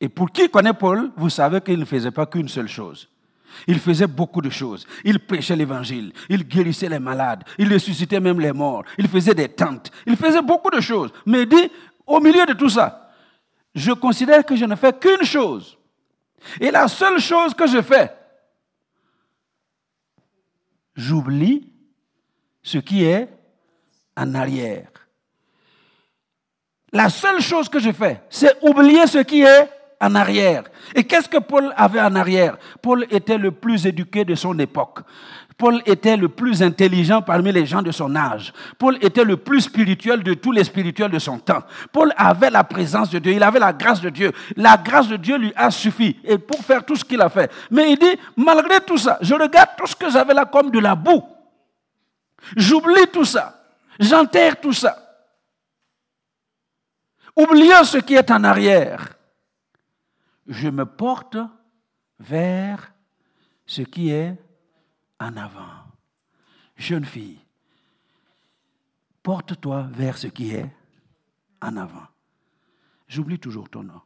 [0.00, 3.10] Et pour qui connaît Paul, vous savez qu'il ne faisait pas qu'une seule chose.
[3.66, 4.86] Il faisait beaucoup de choses.
[5.04, 6.14] Il prêchait l'évangile.
[6.30, 7.44] Il guérissait les malades.
[7.58, 8.84] Il ressuscitait même les morts.
[8.96, 9.90] Il faisait des tentes.
[10.06, 11.12] Il faisait beaucoup de choses.
[11.26, 11.70] Mais il dit,
[12.06, 13.12] au milieu de tout ça,
[13.74, 15.77] je considère que je ne fais qu'une chose.
[16.60, 18.12] Et la seule chose que je fais,
[20.94, 21.72] j'oublie
[22.62, 23.28] ce qui est
[24.16, 24.88] en arrière.
[26.92, 29.70] La seule chose que je fais, c'est oublier ce qui est
[30.00, 30.64] en arrière.
[30.94, 32.56] Et qu'est-ce que Paul avait en arrière?
[32.80, 35.00] Paul était le plus éduqué de son époque.
[35.58, 38.52] Paul était le plus intelligent parmi les gens de son âge.
[38.78, 41.62] Paul était le plus spirituel de tous les spirituels de son temps.
[41.92, 44.32] Paul avait la présence de Dieu, il avait la grâce de Dieu.
[44.56, 47.50] La grâce de Dieu lui a suffi et pour faire tout ce qu'il a fait.
[47.70, 50.78] Mais il dit, malgré tout ça, je regarde tout ce que j'avais là comme de
[50.78, 51.24] la boue.
[52.56, 53.62] J'oublie tout ça.
[53.98, 54.96] J'enterre tout ça.
[57.36, 59.18] Oublions ce qui est en arrière
[60.48, 61.36] je me porte
[62.18, 62.92] vers
[63.66, 64.34] ce qui est
[65.20, 65.84] en avant.
[66.76, 67.40] Jeune fille,
[69.22, 70.70] porte-toi vers ce qui est
[71.60, 72.06] en avant.
[73.08, 74.00] J'oublie toujours ton nom.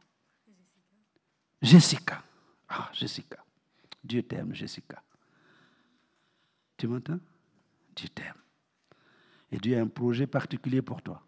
[1.61, 2.23] Jessica.
[2.69, 3.37] Ah, Jessica.
[4.03, 5.01] Dieu t'aime, Jessica.
[6.77, 7.19] Tu m'entends?
[7.95, 8.33] Dieu t'aime.
[9.51, 11.21] Et Dieu a un projet particulier pour toi.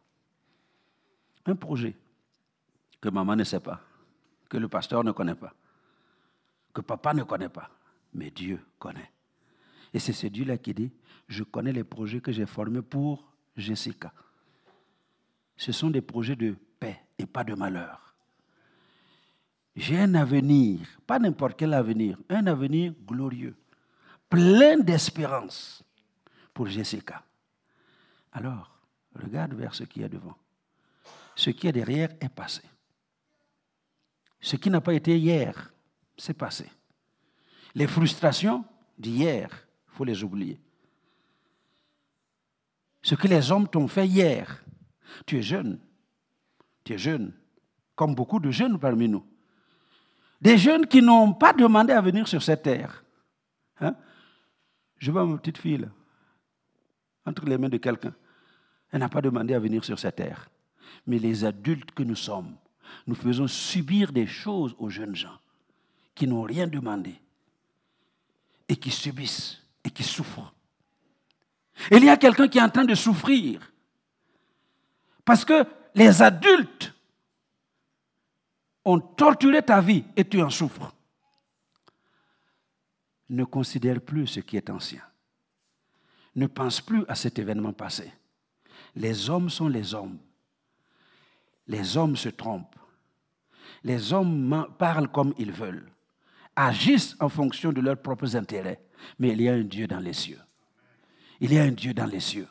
[1.45, 1.95] Un projet
[2.99, 3.81] que maman ne sait pas
[4.49, 5.53] que le pasteur ne connaît pas,
[6.73, 7.69] que papa ne connaît pas,
[8.13, 9.11] mais Dieu connaît.
[9.95, 10.91] Et c'est ce Dieu-là qui dit,
[11.29, 14.11] je connais les projets que j'ai formés pour Jessica.
[15.55, 18.13] Ce sont des projets de paix et pas de malheur.
[19.73, 23.55] J'ai un avenir, pas n'importe quel avenir, un avenir glorieux,
[24.29, 25.81] plein d'espérance
[26.53, 27.23] pour Jessica.
[28.33, 28.77] Alors,
[29.13, 30.35] regarde vers ce qui est devant.
[31.35, 32.63] Ce qui est derrière est passé.
[34.41, 35.71] Ce qui n'a pas été hier,
[36.17, 36.69] c'est passé.
[37.73, 38.65] Les frustrations
[38.97, 39.64] d'hier,
[39.95, 40.59] faut les oublier.
[43.01, 44.63] Ce que les hommes t'ont fait hier,
[45.25, 45.79] tu es jeune.
[46.83, 47.33] Tu es jeune,
[47.95, 49.25] comme beaucoup de jeunes parmi nous.
[50.41, 53.03] Des jeunes qui n'ont pas demandé à venir sur cette terre.
[53.79, 53.95] Hein?
[54.97, 55.87] Je vois ma petite fille
[57.25, 58.13] entre les mains de quelqu'un.
[58.91, 60.49] Elle n'a pas demandé à venir sur cette terre.
[61.07, 62.55] Mais les adultes que nous sommes,
[63.07, 65.39] nous faisons subir des choses aux jeunes gens
[66.13, 67.15] qui n'ont rien demandé
[68.67, 70.53] et qui subissent et qui souffrent.
[71.91, 73.71] il y a quelqu'un qui est en train de souffrir
[75.23, 76.93] parce que les adultes
[78.83, 80.93] ont torturé ta vie et tu en souffres.
[83.29, 85.01] Ne considère plus ce qui est ancien.
[86.35, 88.11] Ne pense plus à cet événement passé.
[88.95, 90.19] Les hommes sont les hommes.
[91.67, 92.75] Les hommes se trompent.
[93.83, 95.91] Les hommes parlent comme ils veulent,
[96.55, 98.81] agissent en fonction de leurs propres intérêts.
[99.19, 100.39] Mais il y a un Dieu dans les cieux.
[101.39, 102.47] Il y a un Dieu dans les cieux.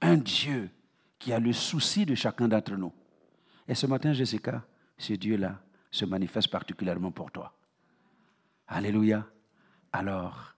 [0.00, 0.70] Un Dieu
[1.18, 2.92] qui a le souci de chacun d'entre nous.
[3.66, 4.64] Et ce matin, Jessica,
[4.98, 5.60] ce Dieu-là
[5.90, 7.56] se manifeste particulièrement pour toi.
[8.66, 9.26] Alléluia.
[9.92, 10.54] Alors,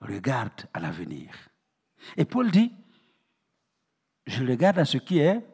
[0.00, 1.32] regarde à l'avenir.
[2.16, 2.72] Et Paul dit,
[4.26, 5.44] je regarde à ce qui est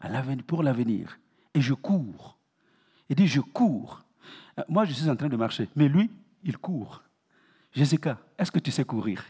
[0.00, 1.18] à pour l'avenir.
[1.54, 2.37] Et je cours.
[3.08, 4.00] Il dit, je cours.
[4.58, 6.10] Euh, moi, je suis en train de marcher, mais lui,
[6.44, 7.02] il court.
[7.72, 9.24] Jessica, est-ce que tu sais courir?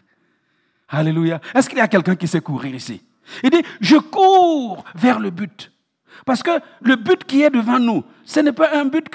[0.89, 1.41] Alléluia.
[1.55, 3.03] Est-ce qu'il y a quelqu'un qui sait courir ici?
[3.43, 5.71] Il dit, je cours vers le but.
[6.25, 9.09] Parce que le but qui est devant nous, ce n'est pas un but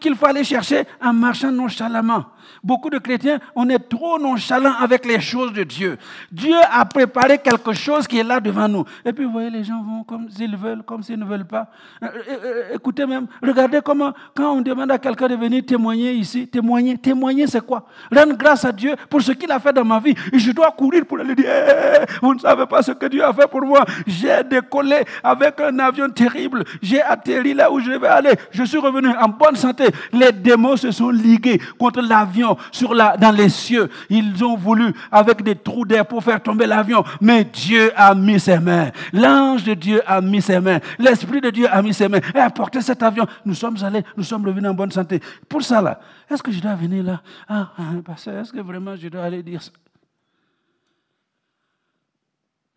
[0.00, 2.24] qu'il faut aller chercher en marchant nonchalamment.
[2.64, 5.96] Beaucoup de chrétiens, on est trop nonchalant avec les choses de Dieu.
[6.32, 8.84] Dieu a préparé quelque chose qui est là devant nous.
[9.04, 11.68] Et puis, vous voyez, les gens vont comme s'ils veulent, comme s'ils ne veulent pas.
[12.02, 16.14] Euh, euh, euh, écoutez même, regardez comment, quand on demande à quelqu'un de venir témoigner
[16.14, 17.86] ici, témoigner, témoigner c'est quoi?
[18.12, 20.14] Rendre grâce à Dieu pour ce qu'il a fait dans ma vie.
[20.32, 23.24] Et je dois courir pour aller dire, eh, vous ne savez pas ce que Dieu
[23.24, 23.84] a fait pour moi.
[24.08, 26.64] J'ai décollé avec un avion terrible.
[26.82, 28.32] J'ai atterri là où je vais aller.
[28.56, 29.84] Je suis revenu en bonne santé.
[30.12, 33.90] Les démons se sont ligués contre l'avion sur la, dans les cieux.
[34.08, 37.04] Ils ont voulu avec des trous d'air pour faire tomber l'avion.
[37.20, 38.90] Mais Dieu a mis ses mains.
[39.12, 40.80] L'ange de Dieu a mis ses mains.
[40.98, 43.26] L'Esprit de Dieu a mis ses mains et a porté cet avion.
[43.44, 45.20] Nous sommes allés, nous sommes revenus en bonne santé.
[45.48, 46.00] Pour ça, là,
[46.30, 47.20] est-ce que je dois venir là?
[47.46, 49.72] Ah, ah est-ce que vraiment je dois aller dire ça?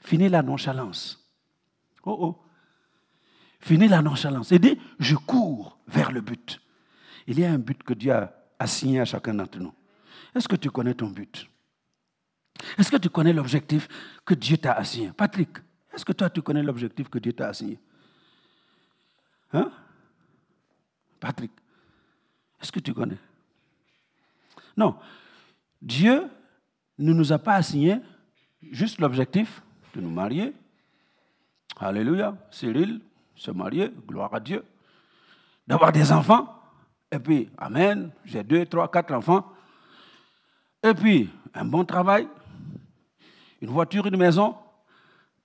[0.02, 1.18] Fini la nonchalance.
[2.04, 2.49] Oh oh.
[3.70, 4.52] Fini la nonchalance.
[4.52, 6.60] Et dit, je cours vers le but.
[7.28, 9.72] Il y a un but que Dieu a assigné à chacun d'entre nous.
[10.34, 11.48] Est-ce que tu connais ton but?
[12.80, 13.88] Est-ce que tu connais l'objectif
[14.26, 15.12] que Dieu t'a assigné?
[15.16, 15.50] Patrick,
[15.94, 17.78] est-ce que toi tu connais l'objectif que Dieu t'a assigné?
[19.54, 19.72] Hein?
[21.20, 21.52] Patrick,
[22.60, 23.20] est-ce que tu connais?
[24.76, 24.96] Non.
[25.80, 26.24] Dieu
[26.98, 28.02] ne nous a pas assigné
[28.72, 29.62] juste l'objectif
[29.94, 30.56] de nous marier.
[31.80, 32.36] Alléluia.
[32.50, 33.02] Cyril,
[33.40, 34.66] se marier, gloire à Dieu,
[35.66, 36.56] d'avoir des enfants,
[37.12, 39.52] et puis, Amen, j'ai deux, trois, quatre enfants,
[40.84, 42.28] et puis un bon travail,
[43.62, 44.56] une voiture, une maison,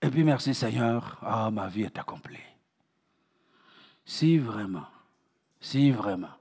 [0.03, 2.37] et puis merci Seigneur, ah, ma vie est accomplie.
[4.05, 4.87] Si vraiment,
[5.61, 6.35] si vraiment,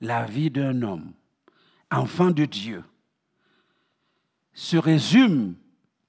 [0.00, 1.12] la vie d'un homme,
[1.90, 2.84] enfant de Dieu,
[4.52, 5.54] se résume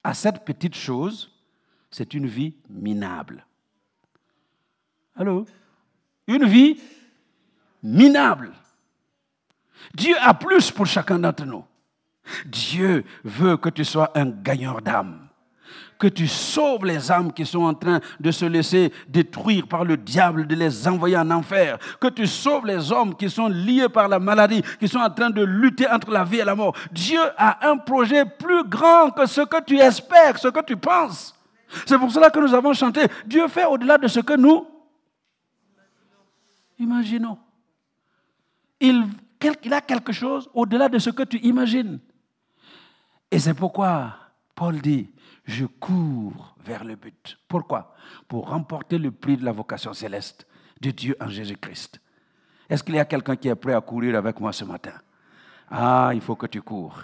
[0.02, 1.30] à cette petite chose,
[1.90, 3.46] c'est une vie minable.
[5.16, 5.46] Allô?
[6.26, 6.80] Une vie
[7.82, 8.52] minable.
[9.94, 11.64] Dieu a plus pour chacun d'entre nous.
[12.46, 15.28] Dieu veut que tu sois un gagneur d'âme.
[15.98, 19.96] Que tu sauves les âmes qui sont en train de se laisser détruire par le
[19.96, 21.78] diable, de les envoyer en enfer.
[22.00, 25.30] Que tu sauves les hommes qui sont liés par la maladie, qui sont en train
[25.30, 26.74] de lutter entre la vie et la mort.
[26.90, 31.34] Dieu a un projet plus grand que ce que tu espères, ce que tu penses.
[31.86, 33.02] C'est pour cela que nous avons chanté.
[33.26, 34.66] Dieu fait au-delà de ce que nous
[36.78, 37.38] Imaginons.
[38.80, 39.04] Il,
[39.70, 42.00] a quelque chose au-delà de ce que tu imagines.
[43.30, 44.16] Et c'est pourquoi
[44.54, 45.10] Paul dit,
[45.44, 47.38] je cours vers le but.
[47.48, 47.94] Pourquoi?
[48.28, 50.46] Pour remporter le prix de la vocation céleste
[50.80, 52.00] de Dieu en Jésus-Christ.
[52.68, 54.94] Est-ce qu'il y a quelqu'un qui est prêt à courir avec moi ce matin?
[55.70, 57.02] Ah, il faut que tu cours.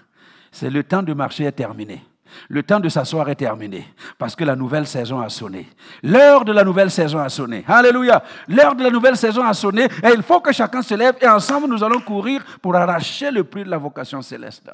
[0.51, 2.03] C'est le temps de marcher est terminé.
[2.49, 3.87] Le temps de s'asseoir est terminé
[4.19, 5.69] parce que la nouvelle saison a sonné.
[6.03, 7.65] L'heure de la nouvelle saison a sonné.
[7.67, 8.23] Alléluia.
[8.49, 11.29] L'heure de la nouvelle saison a sonné et il faut que chacun se lève et
[11.29, 14.71] ensemble nous allons courir pour arracher le prix de la vocation céleste.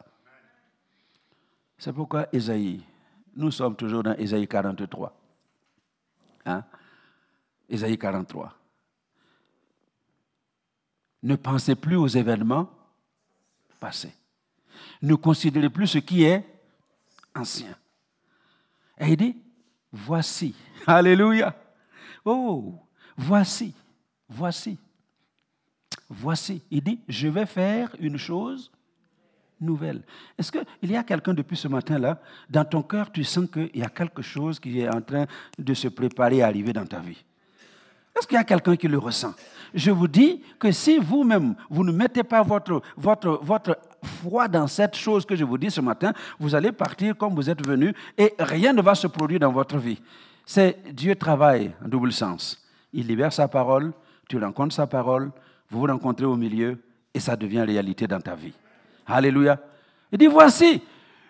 [1.79, 2.83] C'est pourquoi Isaïe,
[3.37, 5.13] nous sommes toujours dans Isaïe 43.
[6.47, 6.65] Hein?
[7.69, 8.53] Isaïe 43.
[11.23, 12.71] Ne pensez plus aux événements
[13.81, 14.15] passés.
[15.03, 16.45] Ne considérez plus ce qui est
[17.37, 17.75] ancien.
[18.99, 19.37] Et il dit,
[19.93, 20.55] voici.
[20.87, 21.55] Alléluia.
[22.25, 22.75] Oh,
[23.17, 23.75] voici,
[24.29, 24.79] voici,
[26.09, 26.63] voici.
[26.71, 28.71] Il dit, je vais faire une chose
[29.61, 30.03] nouvelle.
[30.39, 33.83] Est-ce qu'il y a quelqu'un depuis ce matin-là, dans ton cœur, tu sens qu'il y
[33.83, 35.27] a quelque chose qui est en train
[35.59, 37.25] de se préparer à arriver dans ta vie?
[38.17, 39.35] Est-ce qu'il y a quelqu'un qui le ressent?
[39.75, 43.77] Je vous dis que si vous-même, vous ne mettez pas votre, votre, votre
[44.07, 47.51] foi dans cette chose que je vous dis ce matin, vous allez partir comme vous
[47.51, 50.01] êtes venu et rien ne va se produire dans votre vie.
[50.45, 52.63] C'est Dieu travaille en double sens.
[52.93, 53.93] il libère sa parole,
[54.29, 55.31] tu rencontres sa parole,
[55.69, 56.79] vous vous rencontrez au milieu
[57.13, 58.53] et ça devient réalité dans ta vie.
[59.07, 59.59] Alléluia.
[60.13, 60.83] Il dit, voici,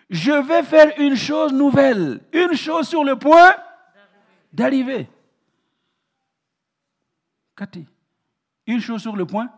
[0.09, 3.53] je vais faire une chose nouvelle, une chose sur le point
[4.53, 5.09] d'arriver.
[7.55, 7.85] Cathy,
[8.65, 9.49] une chose sur le point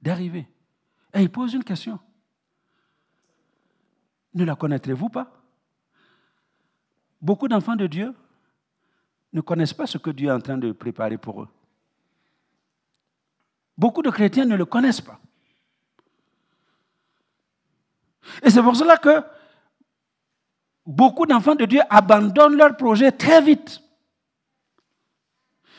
[0.00, 0.46] d'arriver.
[1.14, 1.98] Et il pose une question.
[4.34, 5.30] Ne la connaîtrez-vous pas?
[7.20, 8.14] Beaucoup d'enfants de Dieu
[9.32, 11.48] ne connaissent pas ce que Dieu est en train de préparer pour eux.
[13.76, 15.18] Beaucoup de chrétiens ne le connaissent pas.
[18.42, 19.22] Et c'est pour cela que
[20.86, 23.80] beaucoup d'enfants de Dieu abandonnent leur projet très vite.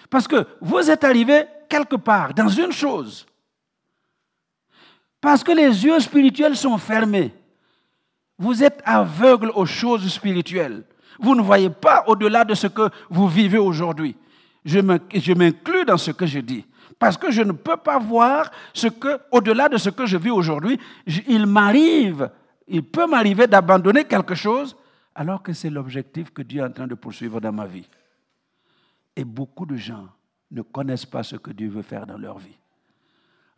[0.09, 3.25] Parce que vous êtes arrivé quelque part, dans une chose.
[5.22, 7.32] Parce que les yeux spirituels sont fermés.
[8.39, 10.84] Vous êtes aveugle aux choses spirituelles.
[11.19, 14.15] Vous ne voyez pas au-delà de ce que vous vivez aujourd'hui.
[14.65, 16.65] Je m'inclus dans ce que je dis.
[16.97, 20.32] Parce que je ne peux pas voir ce que, au-delà de ce que je vis
[20.32, 20.80] aujourd'hui,
[21.28, 22.30] il m'arrive,
[22.67, 24.76] il peut m'arriver d'abandonner quelque chose
[25.13, 27.88] alors que c'est l'objectif que Dieu est en train de poursuivre dans ma vie.
[29.15, 30.07] Et beaucoup de gens
[30.51, 32.57] ne connaissent pas ce que Dieu veut faire dans leur vie.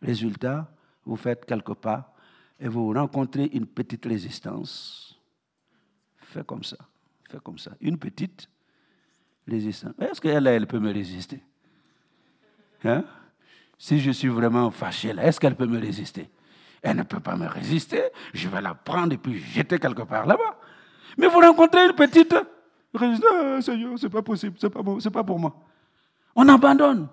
[0.02, 0.68] Résultat,
[1.04, 2.14] vous faites quelques pas
[2.58, 5.18] et vous rencontrez une petite résistance.
[6.16, 6.76] Fais comme ça
[7.40, 7.72] comme ça.
[7.80, 8.48] Une petite
[9.46, 9.92] résistance.
[10.00, 11.42] Est-ce qu'elle, elle peut me résister?
[12.84, 13.04] Hein?
[13.78, 16.30] Si je suis vraiment fâché, est-ce qu'elle peut me résister?
[16.82, 18.02] Elle ne peut pas me résister.
[18.32, 20.58] Je vais la prendre et puis jeter quelque part là-bas.
[21.16, 22.34] Mais vous rencontrez une petite
[22.94, 23.30] résistance.
[23.32, 25.54] Ah, Seigneur, c'est pas possible, c'est pas, pas pour moi.
[26.36, 27.08] On abandonne.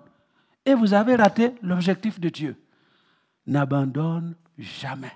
[0.64, 2.56] Et vous avez raté l'objectif de Dieu.
[3.46, 5.12] N'abandonne jamais.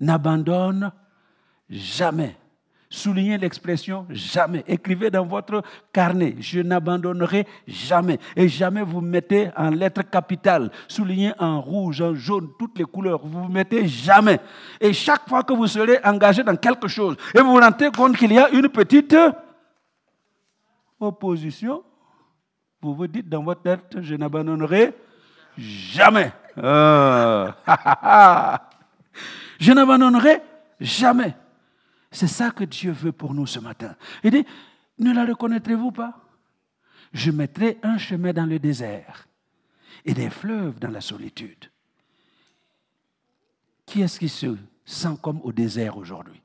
[0.00, 0.92] N'abandonne
[1.68, 2.36] jamais.
[2.88, 4.64] Soulignez l'expression jamais.
[4.68, 5.62] Écrivez dans votre
[5.92, 8.18] carnet, je n'abandonnerai jamais.
[8.36, 13.26] Et jamais vous mettez en lettres capitales, soulignez en rouge, en jaune, toutes les couleurs.
[13.26, 14.38] Vous mettez jamais.
[14.80, 18.16] Et chaque fois que vous serez engagé dans quelque chose, et vous vous rendez compte
[18.16, 19.16] qu'il y a une petite
[21.00, 21.82] opposition,
[22.80, 24.94] vous vous dites dans votre tête, je n'abandonnerai jamais.
[26.62, 27.56] Ah.
[29.60, 30.42] je n'abandonnerai
[30.80, 31.34] jamais.
[32.10, 33.94] C'est ça que Dieu veut pour nous ce matin.
[34.22, 34.46] Il dit,
[34.98, 36.20] ne la reconnaîtrez-vous pas?
[37.12, 39.26] Je mettrai un chemin dans le désert
[40.04, 41.70] et des fleuves dans la solitude.
[43.84, 46.42] Qui est-ce qui se sent comme au désert aujourd'hui?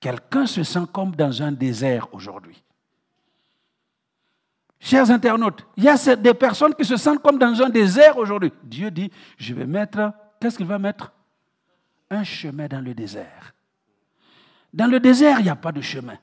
[0.00, 2.62] Quelqu'un se sent comme dans un désert aujourd'hui.
[4.80, 8.52] Chers internautes, il y a des personnes qui se sentent comme dans un désert aujourd'hui.
[8.62, 11.12] Dieu dit, je vais mettre, qu'est-ce qu'il va mettre?
[12.10, 13.54] Un chemin dans le désert.
[14.72, 16.16] Dans le désert, il n'y a pas de chemin.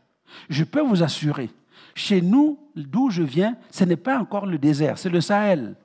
[0.49, 1.49] Je peux vous assurer,
[1.93, 5.75] chez nous, d'où je viens, ce n'est pas encore le désert, c'est le Sahel.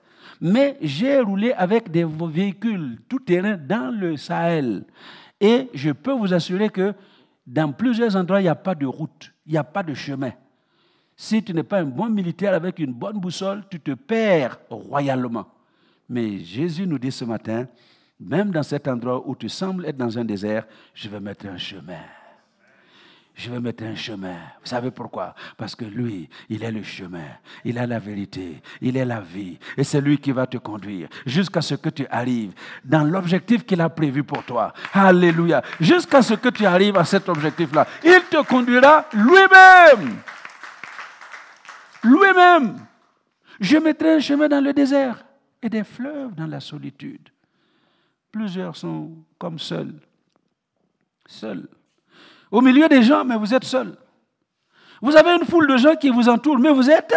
[0.41, 4.85] Mais j'ai roulé avec des véhicules tout-terrain dans le Sahel.
[5.41, 6.95] Et je peux vous assurer que
[7.47, 10.33] dans plusieurs endroits, il n'y a pas de route, il n'y a pas de chemin.
[11.23, 15.47] Si tu n'es pas un bon militaire avec une bonne boussole, tu te perds royalement.
[16.09, 17.67] Mais Jésus nous dit ce matin,
[18.19, 20.65] même dans cet endroit où tu sembles être dans un désert,
[20.95, 22.01] je vais mettre un chemin.
[23.35, 24.33] Je vais mettre un chemin.
[24.63, 25.35] Vous savez pourquoi?
[25.59, 29.59] Parce que lui, il est le chemin, il a la vérité, il est la vie.
[29.77, 33.83] Et c'est lui qui va te conduire jusqu'à ce que tu arrives dans l'objectif qu'il
[33.83, 34.73] a prévu pour toi.
[34.95, 35.63] Alléluia.
[35.79, 37.87] Jusqu'à ce que tu arrives à cet objectif-là.
[38.03, 40.17] Il te conduira lui-même.
[42.03, 42.87] Lui-même.
[43.61, 45.25] Je mettrai un chemin dans le désert
[45.63, 47.29] et des fleuves dans la solitude.
[48.33, 49.95] Plusieurs sont comme seuls.
[51.27, 51.69] Seuls.
[52.51, 53.97] Au milieu des gens, mais vous êtes seuls.
[55.03, 57.15] Vous avez une foule de gens qui vous entourent, mais vous êtes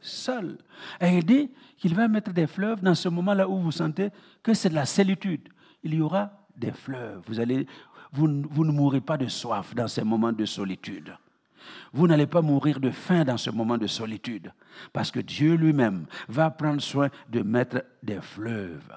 [0.00, 0.58] seuls.
[1.00, 4.10] Et il dit qu'il va mettre des fleuves dans ce moment-là où vous sentez
[4.42, 5.48] que c'est de la solitude.
[5.82, 7.22] Il y aura des fleuves.
[7.26, 7.66] Vous, allez,
[8.12, 11.14] vous, vous ne mourrez pas de soif dans ces moments de solitude.
[11.92, 14.52] Vous n'allez pas mourir de faim dans ce moment de solitude,
[14.92, 18.92] parce que Dieu lui-même va prendre soin de mettre des fleuves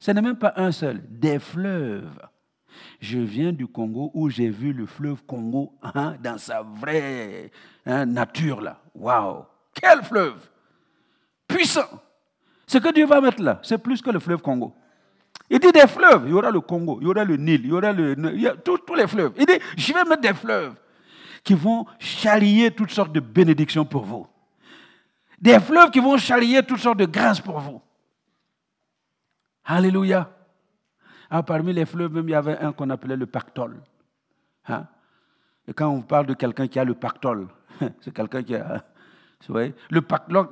[0.00, 2.18] ce n'est même pas un seul, des fleuves.
[3.00, 7.50] Je viens du Congo où j'ai vu le fleuve Congo hein, dans sa vraie
[7.84, 8.80] hein, nature là.
[8.94, 9.44] Waouh,
[9.74, 10.48] quel fleuve
[11.46, 12.00] puissant.
[12.66, 14.72] Ce que Dieu va mettre là, c'est plus que le fleuve Congo.
[15.50, 17.66] Il dit des fleuves, il y aura le Congo, il y aura le Nil, il
[17.66, 18.14] y aura le,
[18.64, 19.32] tous, les fleuves.
[19.36, 20.74] Il dit, je vais mettre des fleuves
[21.42, 24.26] qui vont charrier toutes sortes de bénédictions pour vous.
[25.40, 27.80] Des fleuves qui vont charrier toutes sortes de grâces pour vous.
[29.64, 30.30] Alléluia.
[31.30, 33.80] Ah, parmi les fleuves, même, il y avait un qu'on appelait le pactole.
[34.68, 34.86] Hein?
[35.66, 37.46] Et quand on parle de quelqu'un qui a le pactole,
[38.00, 38.84] c'est quelqu'un qui a
[39.46, 40.02] Vous voyez le,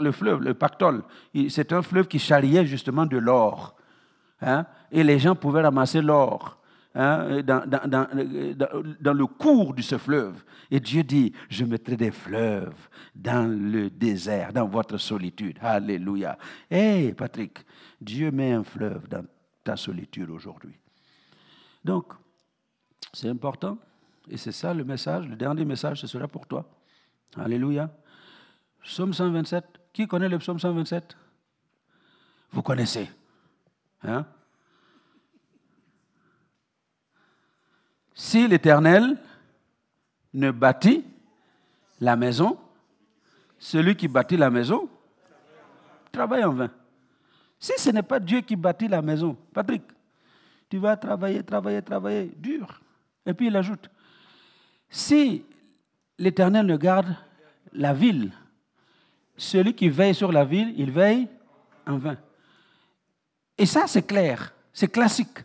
[0.00, 1.02] le fleuve, le pactole,
[1.48, 3.74] c'est un fleuve qui charriait justement de l'or.
[4.40, 6.58] Hein, et les gens pouvaient ramasser l'or.
[6.94, 8.08] Hein, dans, dans,
[9.00, 10.42] dans, le cours de ce fleuve.
[10.70, 15.58] Et Dieu dit, je mettrai des fleuves dans le désert, dans votre solitude.
[15.60, 16.38] Alléluia.
[16.70, 17.58] Hé, Patrick,
[18.00, 19.24] Dieu met un fleuve dans
[19.62, 20.76] ta solitude aujourd'hui.
[21.84, 22.14] Donc,
[23.12, 23.78] c'est important.
[24.30, 25.28] Et c'est ça le message.
[25.28, 26.68] Le dernier message, ce sera pour toi.
[27.36, 27.90] Alléluia.
[28.82, 29.64] Psaume 127.
[29.92, 31.16] Qui connaît le psaume 127
[32.50, 33.10] Vous connaissez.
[34.02, 34.26] Hein?
[38.18, 39.16] Si l'Éternel
[40.34, 41.04] ne bâtit
[42.00, 42.58] la maison,
[43.60, 44.88] celui qui bâtit la maison
[46.10, 46.70] travaille en vain.
[47.60, 49.84] Si ce n'est pas Dieu qui bâtit la maison, Patrick,
[50.68, 52.80] tu vas travailler, travailler, travailler, dur.
[53.24, 53.88] Et puis il ajoute,
[54.90, 55.44] si
[56.18, 57.14] l'Éternel ne garde
[57.72, 58.32] la ville,
[59.36, 61.28] celui qui veille sur la ville, il veille
[61.86, 62.16] en vain.
[63.56, 65.38] Et ça, c'est clair, c'est classique.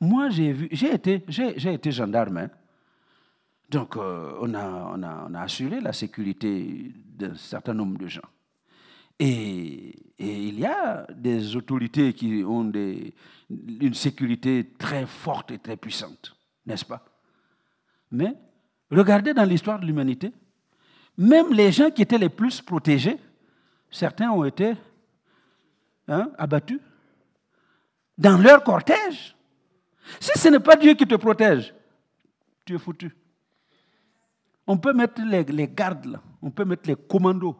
[0.00, 2.36] Moi, j'ai vu, j'ai été, j'ai, été gendarme.
[2.38, 2.50] Hein.
[3.68, 8.28] Donc, euh, on, a, assuré la sécurité d'un certain nombre de gens.
[9.18, 16.36] Et, il y a des autorités qui ont une sécurité très forte et très puissante,
[16.66, 17.04] n'est-ce pas?
[18.10, 18.34] Mais
[18.90, 20.32] regardez dans l'histoire de l'humanité,
[21.16, 23.16] même les gens qui étaient les plus protégés,
[23.90, 24.74] certains ont été
[26.08, 26.80] hein, abattus
[28.16, 29.36] dans leur cortège.
[30.20, 31.74] Si ce n'est pas Dieu qui te protège,
[32.64, 33.14] tu es foutu.
[34.66, 37.56] On peut mettre les, gardes là, on peut mettre les commandos,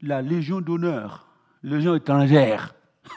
[0.00, 1.28] la légion d'honneur,
[1.62, 2.74] légion étrangère.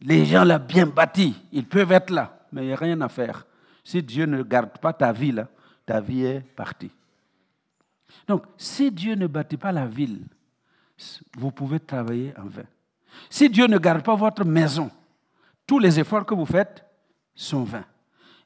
[0.00, 3.08] Les gens là bien bâtis, ils peuvent être là, mais il n'y a rien à
[3.08, 3.46] faire.
[3.82, 5.48] Si Dieu ne garde pas ta vie là,
[5.86, 6.90] ta vie est partie.
[8.26, 10.26] Donc, si Dieu ne bâtit pas la ville,
[11.38, 12.66] vous pouvez travailler en vain.
[13.30, 14.90] Si Dieu ne garde pas votre maison,
[15.66, 16.84] tous les efforts que vous faites,
[17.34, 17.84] sont vains.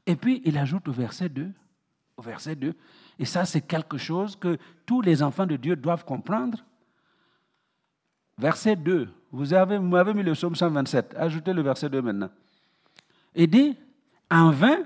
[0.07, 1.51] Et puis il ajoute au verset 2,
[2.17, 2.75] au verset 2,
[3.19, 6.59] et ça c'est quelque chose que tous les enfants de Dieu doivent comprendre.
[8.39, 12.31] Verset 2, vous avez, m'avez mis le psaume 127, ajoutez le verset 2 maintenant.
[13.35, 13.77] Il dit,
[14.31, 14.79] en vain,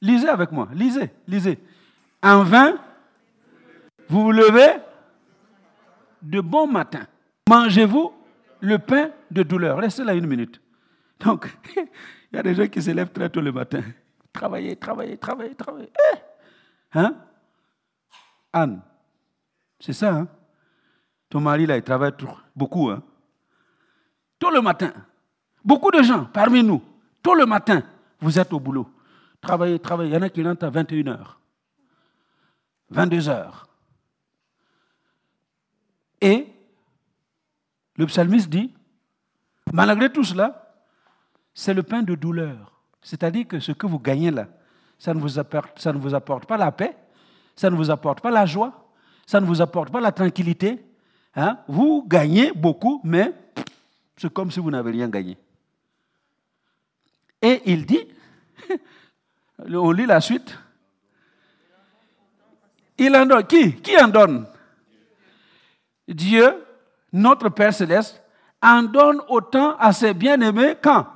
[0.00, 1.58] lisez avec moi, lisez, lisez.
[2.22, 2.76] En vain,
[4.08, 4.80] vous vous levez
[6.22, 7.06] de bon matin.
[7.48, 8.12] Mangez-vous
[8.60, 9.78] le pain de douleur.
[9.78, 10.60] Restez là une minute.
[11.20, 13.82] Donc, il y a des gens qui se lèvent très tôt le matin.
[14.32, 15.90] Travailler, travailler, travailler, travailler.
[16.12, 16.18] Eh!
[16.94, 17.16] Hein?
[18.52, 18.82] Anne,
[19.80, 20.28] c'est ça, hein?
[21.28, 22.12] Ton mari, là, il travaille
[22.54, 23.02] beaucoup, hein?
[24.38, 24.92] Tout le matin.
[25.64, 26.82] Beaucoup de gens parmi nous,
[27.22, 27.82] tout le matin,
[28.20, 28.88] vous êtes au boulot.
[29.40, 30.10] Travaillez, travaillez.
[30.10, 31.18] Il y en a qui rentrent à 21h,
[32.92, 33.64] 22h.
[36.20, 36.46] Et
[37.96, 38.72] le psalmiste dit,
[39.72, 40.65] malgré tout cela,
[41.56, 42.70] c'est le pain de douleur.
[43.00, 44.46] C'est-à-dire que ce que vous gagnez là,
[44.98, 46.94] ça ne, vous apporte, pas la paix,
[47.56, 48.90] ça ne vous apporte pas la joie,
[49.26, 50.84] ça ne vous apporte pas la tranquillité.
[51.34, 51.58] Hein?
[51.66, 53.32] Vous gagnez beaucoup, mais
[54.18, 55.38] c'est comme si vous n'avez rien gagné.
[57.40, 58.06] Et il dit,
[59.58, 60.58] on lit la suite,
[62.98, 63.46] il en donne.
[63.46, 64.46] Qui Qui en donne?
[66.06, 66.64] Dieu,
[67.12, 68.22] notre Père céleste,
[68.62, 71.15] en donne autant à ses bien-aimés quand?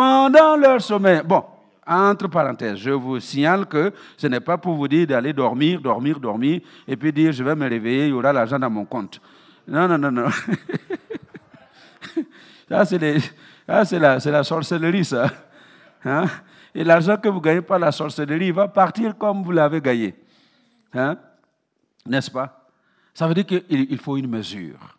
[0.00, 1.20] Pendant leur sommeil.
[1.22, 1.44] Bon,
[1.86, 6.18] entre parenthèses, je vous signale que ce n'est pas pour vous dire d'aller dormir, dormir,
[6.18, 9.20] dormir, et puis dire je vais me réveiller, il y aura l'argent dans mon compte.
[9.68, 10.30] Non, non, non, non.
[12.70, 15.30] ça, c'est la, la, sorcellerie, ça.
[16.02, 16.24] Hein?
[16.74, 20.14] Et l'argent que vous gagnez par la sorcellerie va partir comme vous l'avez gagné.
[20.94, 21.18] Hein?
[22.06, 22.70] N'est-ce pas?
[23.12, 24.96] Ça veut dire qu'il faut une mesure.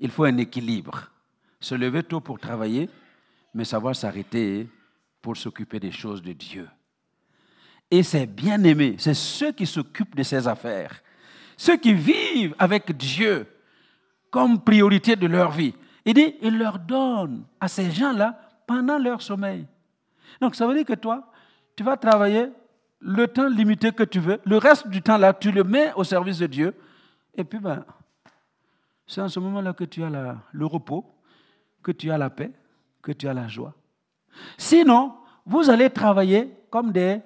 [0.00, 1.12] Il faut un équilibre.
[1.60, 2.90] Se lever tôt pour travailler,
[3.56, 4.68] mais savoir s'arrêter
[5.22, 6.68] pour s'occuper des choses de Dieu.
[7.90, 11.02] Et c'est bien aimé, c'est ceux qui s'occupent de ces affaires,
[11.56, 13.46] ceux qui vivent avec Dieu
[14.30, 15.74] comme priorité de leur vie.
[16.04, 19.66] Il dit, il leur donne à ces gens-là pendant leur sommeil.
[20.38, 21.32] Donc ça veut dire que toi,
[21.74, 22.50] tu vas travailler
[23.00, 26.04] le temps limité que tu veux, le reste du temps là, tu le mets au
[26.04, 26.74] service de Dieu,
[27.34, 27.86] et puis ben,
[29.06, 30.10] c'est en ce moment-là que tu as
[30.52, 31.06] le repos,
[31.82, 32.52] que tu as la paix,
[33.06, 33.72] que tu as la joie.
[34.58, 37.20] Sinon, vous allez travailler comme des,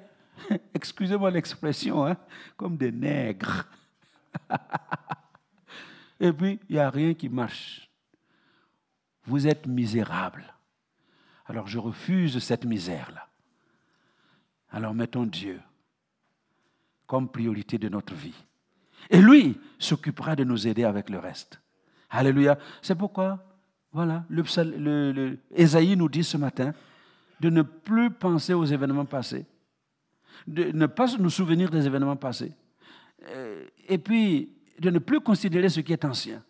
[0.74, 2.18] excusez-moi l'expression, hein,
[2.54, 3.64] comme des nègres.
[6.20, 7.90] Et puis, il n'y a rien qui marche.
[9.24, 10.52] Vous êtes misérable.
[11.46, 13.26] Alors, je refuse cette misère-là.
[14.70, 15.62] Alors, mettons Dieu
[17.06, 18.44] comme priorité de notre vie.
[19.08, 21.58] Et lui s'occupera de nous aider avec le reste.
[22.10, 22.58] Alléluia.
[22.82, 23.49] C'est pourquoi,
[23.92, 26.72] voilà, le, nous dit ce matin
[27.40, 29.46] de ne plus penser aux événements passés,
[30.46, 32.52] de ne pas nous souvenir des événements passés,
[33.28, 36.42] euh, et puis de ne plus considérer ce qui est ancien.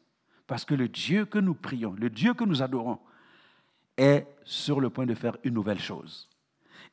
[0.46, 2.98] Parce que le Dieu que nous prions, le Dieu que nous adorons,
[3.96, 6.28] est sur le point de faire une nouvelle chose.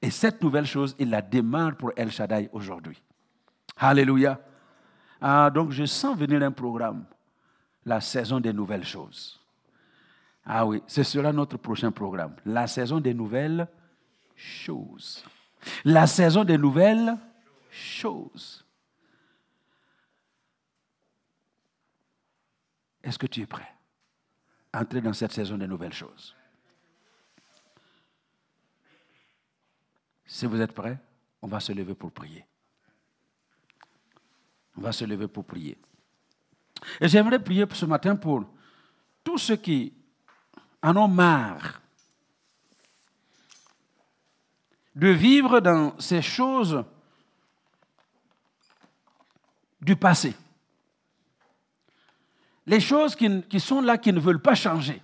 [0.02, 3.02] Et cette nouvelle chose, il la démarre pour El Shaddai aujourd'hui.
[3.78, 4.40] Alléluia.
[5.20, 7.06] Ah, donc je sens venir un programme,
[7.86, 9.40] la saison des nouvelles choses.
[10.50, 13.68] Ah oui, ce sera notre prochain programme, la saison des nouvelles
[14.34, 15.26] choses.
[15.84, 17.18] La saison des nouvelles
[17.70, 18.66] choses.
[23.04, 23.68] Est-ce que tu es prêt
[24.72, 26.34] à entrer dans cette saison des nouvelles choses?
[30.26, 30.98] Si vous êtes prêts,
[31.42, 32.46] on va se lever pour prier.
[34.78, 35.78] On va se lever pour prier.
[37.02, 38.46] Et j'aimerais prier ce matin pour
[39.26, 39.94] tous ceux qui
[40.88, 41.82] en ont marre
[44.96, 46.84] de vivre dans ces choses
[49.82, 50.34] du passé.
[52.66, 55.02] Les choses qui, qui, sont là, qui ne veulent pas changer.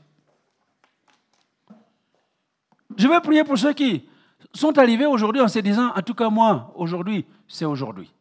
[2.98, 4.08] Je vais prier pour ceux qui
[4.54, 8.12] sont arrivés aujourd'hui en se disant, en tout cas moi, aujourd'hui, c'est aujourd'hui.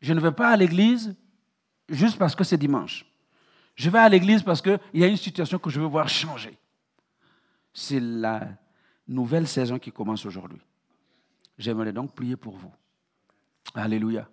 [0.00, 1.14] Je ne vais pas à l'église
[1.88, 3.04] juste parce que c'est dimanche.
[3.76, 6.58] Je vais à l'église parce qu'il y a une situation que je veux voir changer.
[7.72, 8.48] C'est la
[9.06, 10.60] nouvelle saison qui commence aujourd'hui.
[11.58, 12.72] J'aimerais donc prier pour vous.
[13.74, 14.28] Alléluia.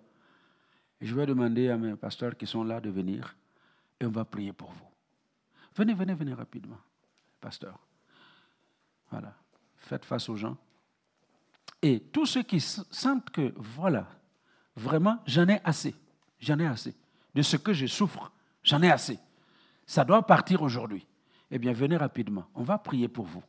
[1.00, 3.36] je vais demander à mes pasteurs qui sont là de venir
[4.00, 4.86] et on va prier pour vous.
[5.76, 6.78] Venez, venez, venez rapidement,
[7.40, 7.78] pasteur.
[9.10, 9.34] Voilà
[9.84, 10.56] faites face aux gens.
[11.82, 14.08] Et tous ceux qui sentent que, voilà,
[14.74, 15.94] vraiment, j'en ai assez,
[16.40, 16.94] j'en ai assez.
[17.34, 18.32] De ce que je souffre,
[18.62, 19.18] j'en ai assez.
[19.86, 21.06] Ça doit partir aujourd'hui.
[21.50, 22.44] Eh bien, venez rapidement.
[22.54, 23.42] On va prier pour vous.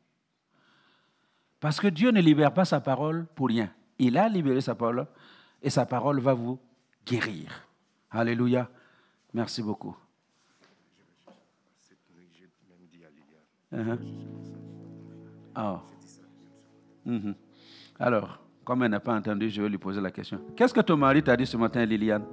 [1.59, 3.71] Parce que Dieu ne libère pas sa parole pour rien.
[3.97, 5.07] Il a libéré sa parole
[5.61, 6.59] et sa parole va vous
[7.05, 7.49] guérir.
[8.11, 8.69] Alléluia.
[9.33, 9.95] Merci beaucoup.
[13.71, 13.97] Uh
[17.05, 17.35] Mhm.
[17.99, 20.39] Alors, comme elle n'a pas entendu, je vais lui poser la question.
[20.55, 22.25] Qu'est-ce que ton mari t'a dit ce matin, Liliane?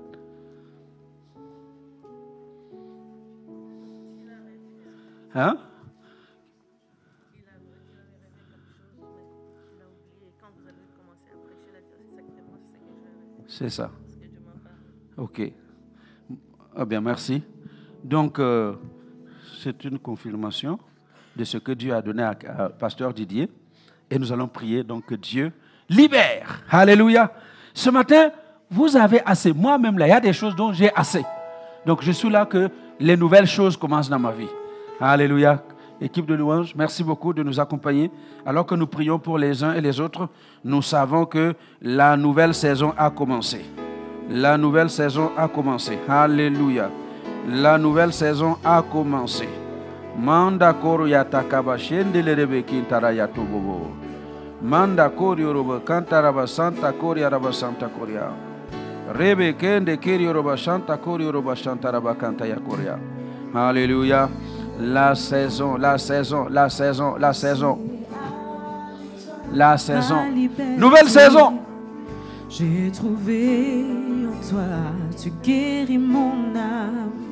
[5.35, 5.57] Hein?
[13.47, 13.91] C'est ça.
[15.16, 15.53] Ok.
[16.74, 17.43] Ah bien, merci.
[18.03, 18.74] Donc, euh,
[19.62, 20.78] c'est une confirmation
[21.37, 23.51] de ce que Dieu a donné à, à Pasteur Didier.
[24.11, 25.53] Et nous allons prier donc que Dieu
[25.89, 26.62] libère.
[26.70, 27.33] Alléluia.
[27.74, 28.30] Ce matin,
[28.70, 29.53] vous avez assez.
[29.53, 31.24] Moi-même, là, il y a des choses dont j'ai assez.
[31.87, 34.49] Donc, je suis là que les nouvelles choses commencent dans ma vie.
[35.03, 35.61] Alléluia.
[36.01, 38.09] Équipe de louange, merci beaucoup de nous accompagner.
[38.47, 40.29] Alors que nous prions pour les uns et les autres,
[40.65, 43.65] nous savons que la nouvelle saison a commencé.
[44.31, 45.99] La nouvelle saison a commencé.
[46.09, 46.89] Alléluia.
[47.49, 49.49] La nouvelle saison a commencé.
[50.17, 51.77] Manda takaba.
[54.63, 55.11] Manda
[55.85, 56.93] kantaraba santa
[57.51, 57.91] santa.
[59.13, 62.57] Rebe kende kiri oroba santa kori oroba santa raba kanta ya.
[63.53, 64.29] Alléluia.
[64.81, 67.79] La saison, la saison, la saison, la saison.
[69.53, 70.16] La saison.
[70.79, 71.59] Nouvelle saison.
[72.49, 73.85] J'ai trouvé
[74.29, 74.62] en toi,
[75.20, 77.23] tu guéris mon âme.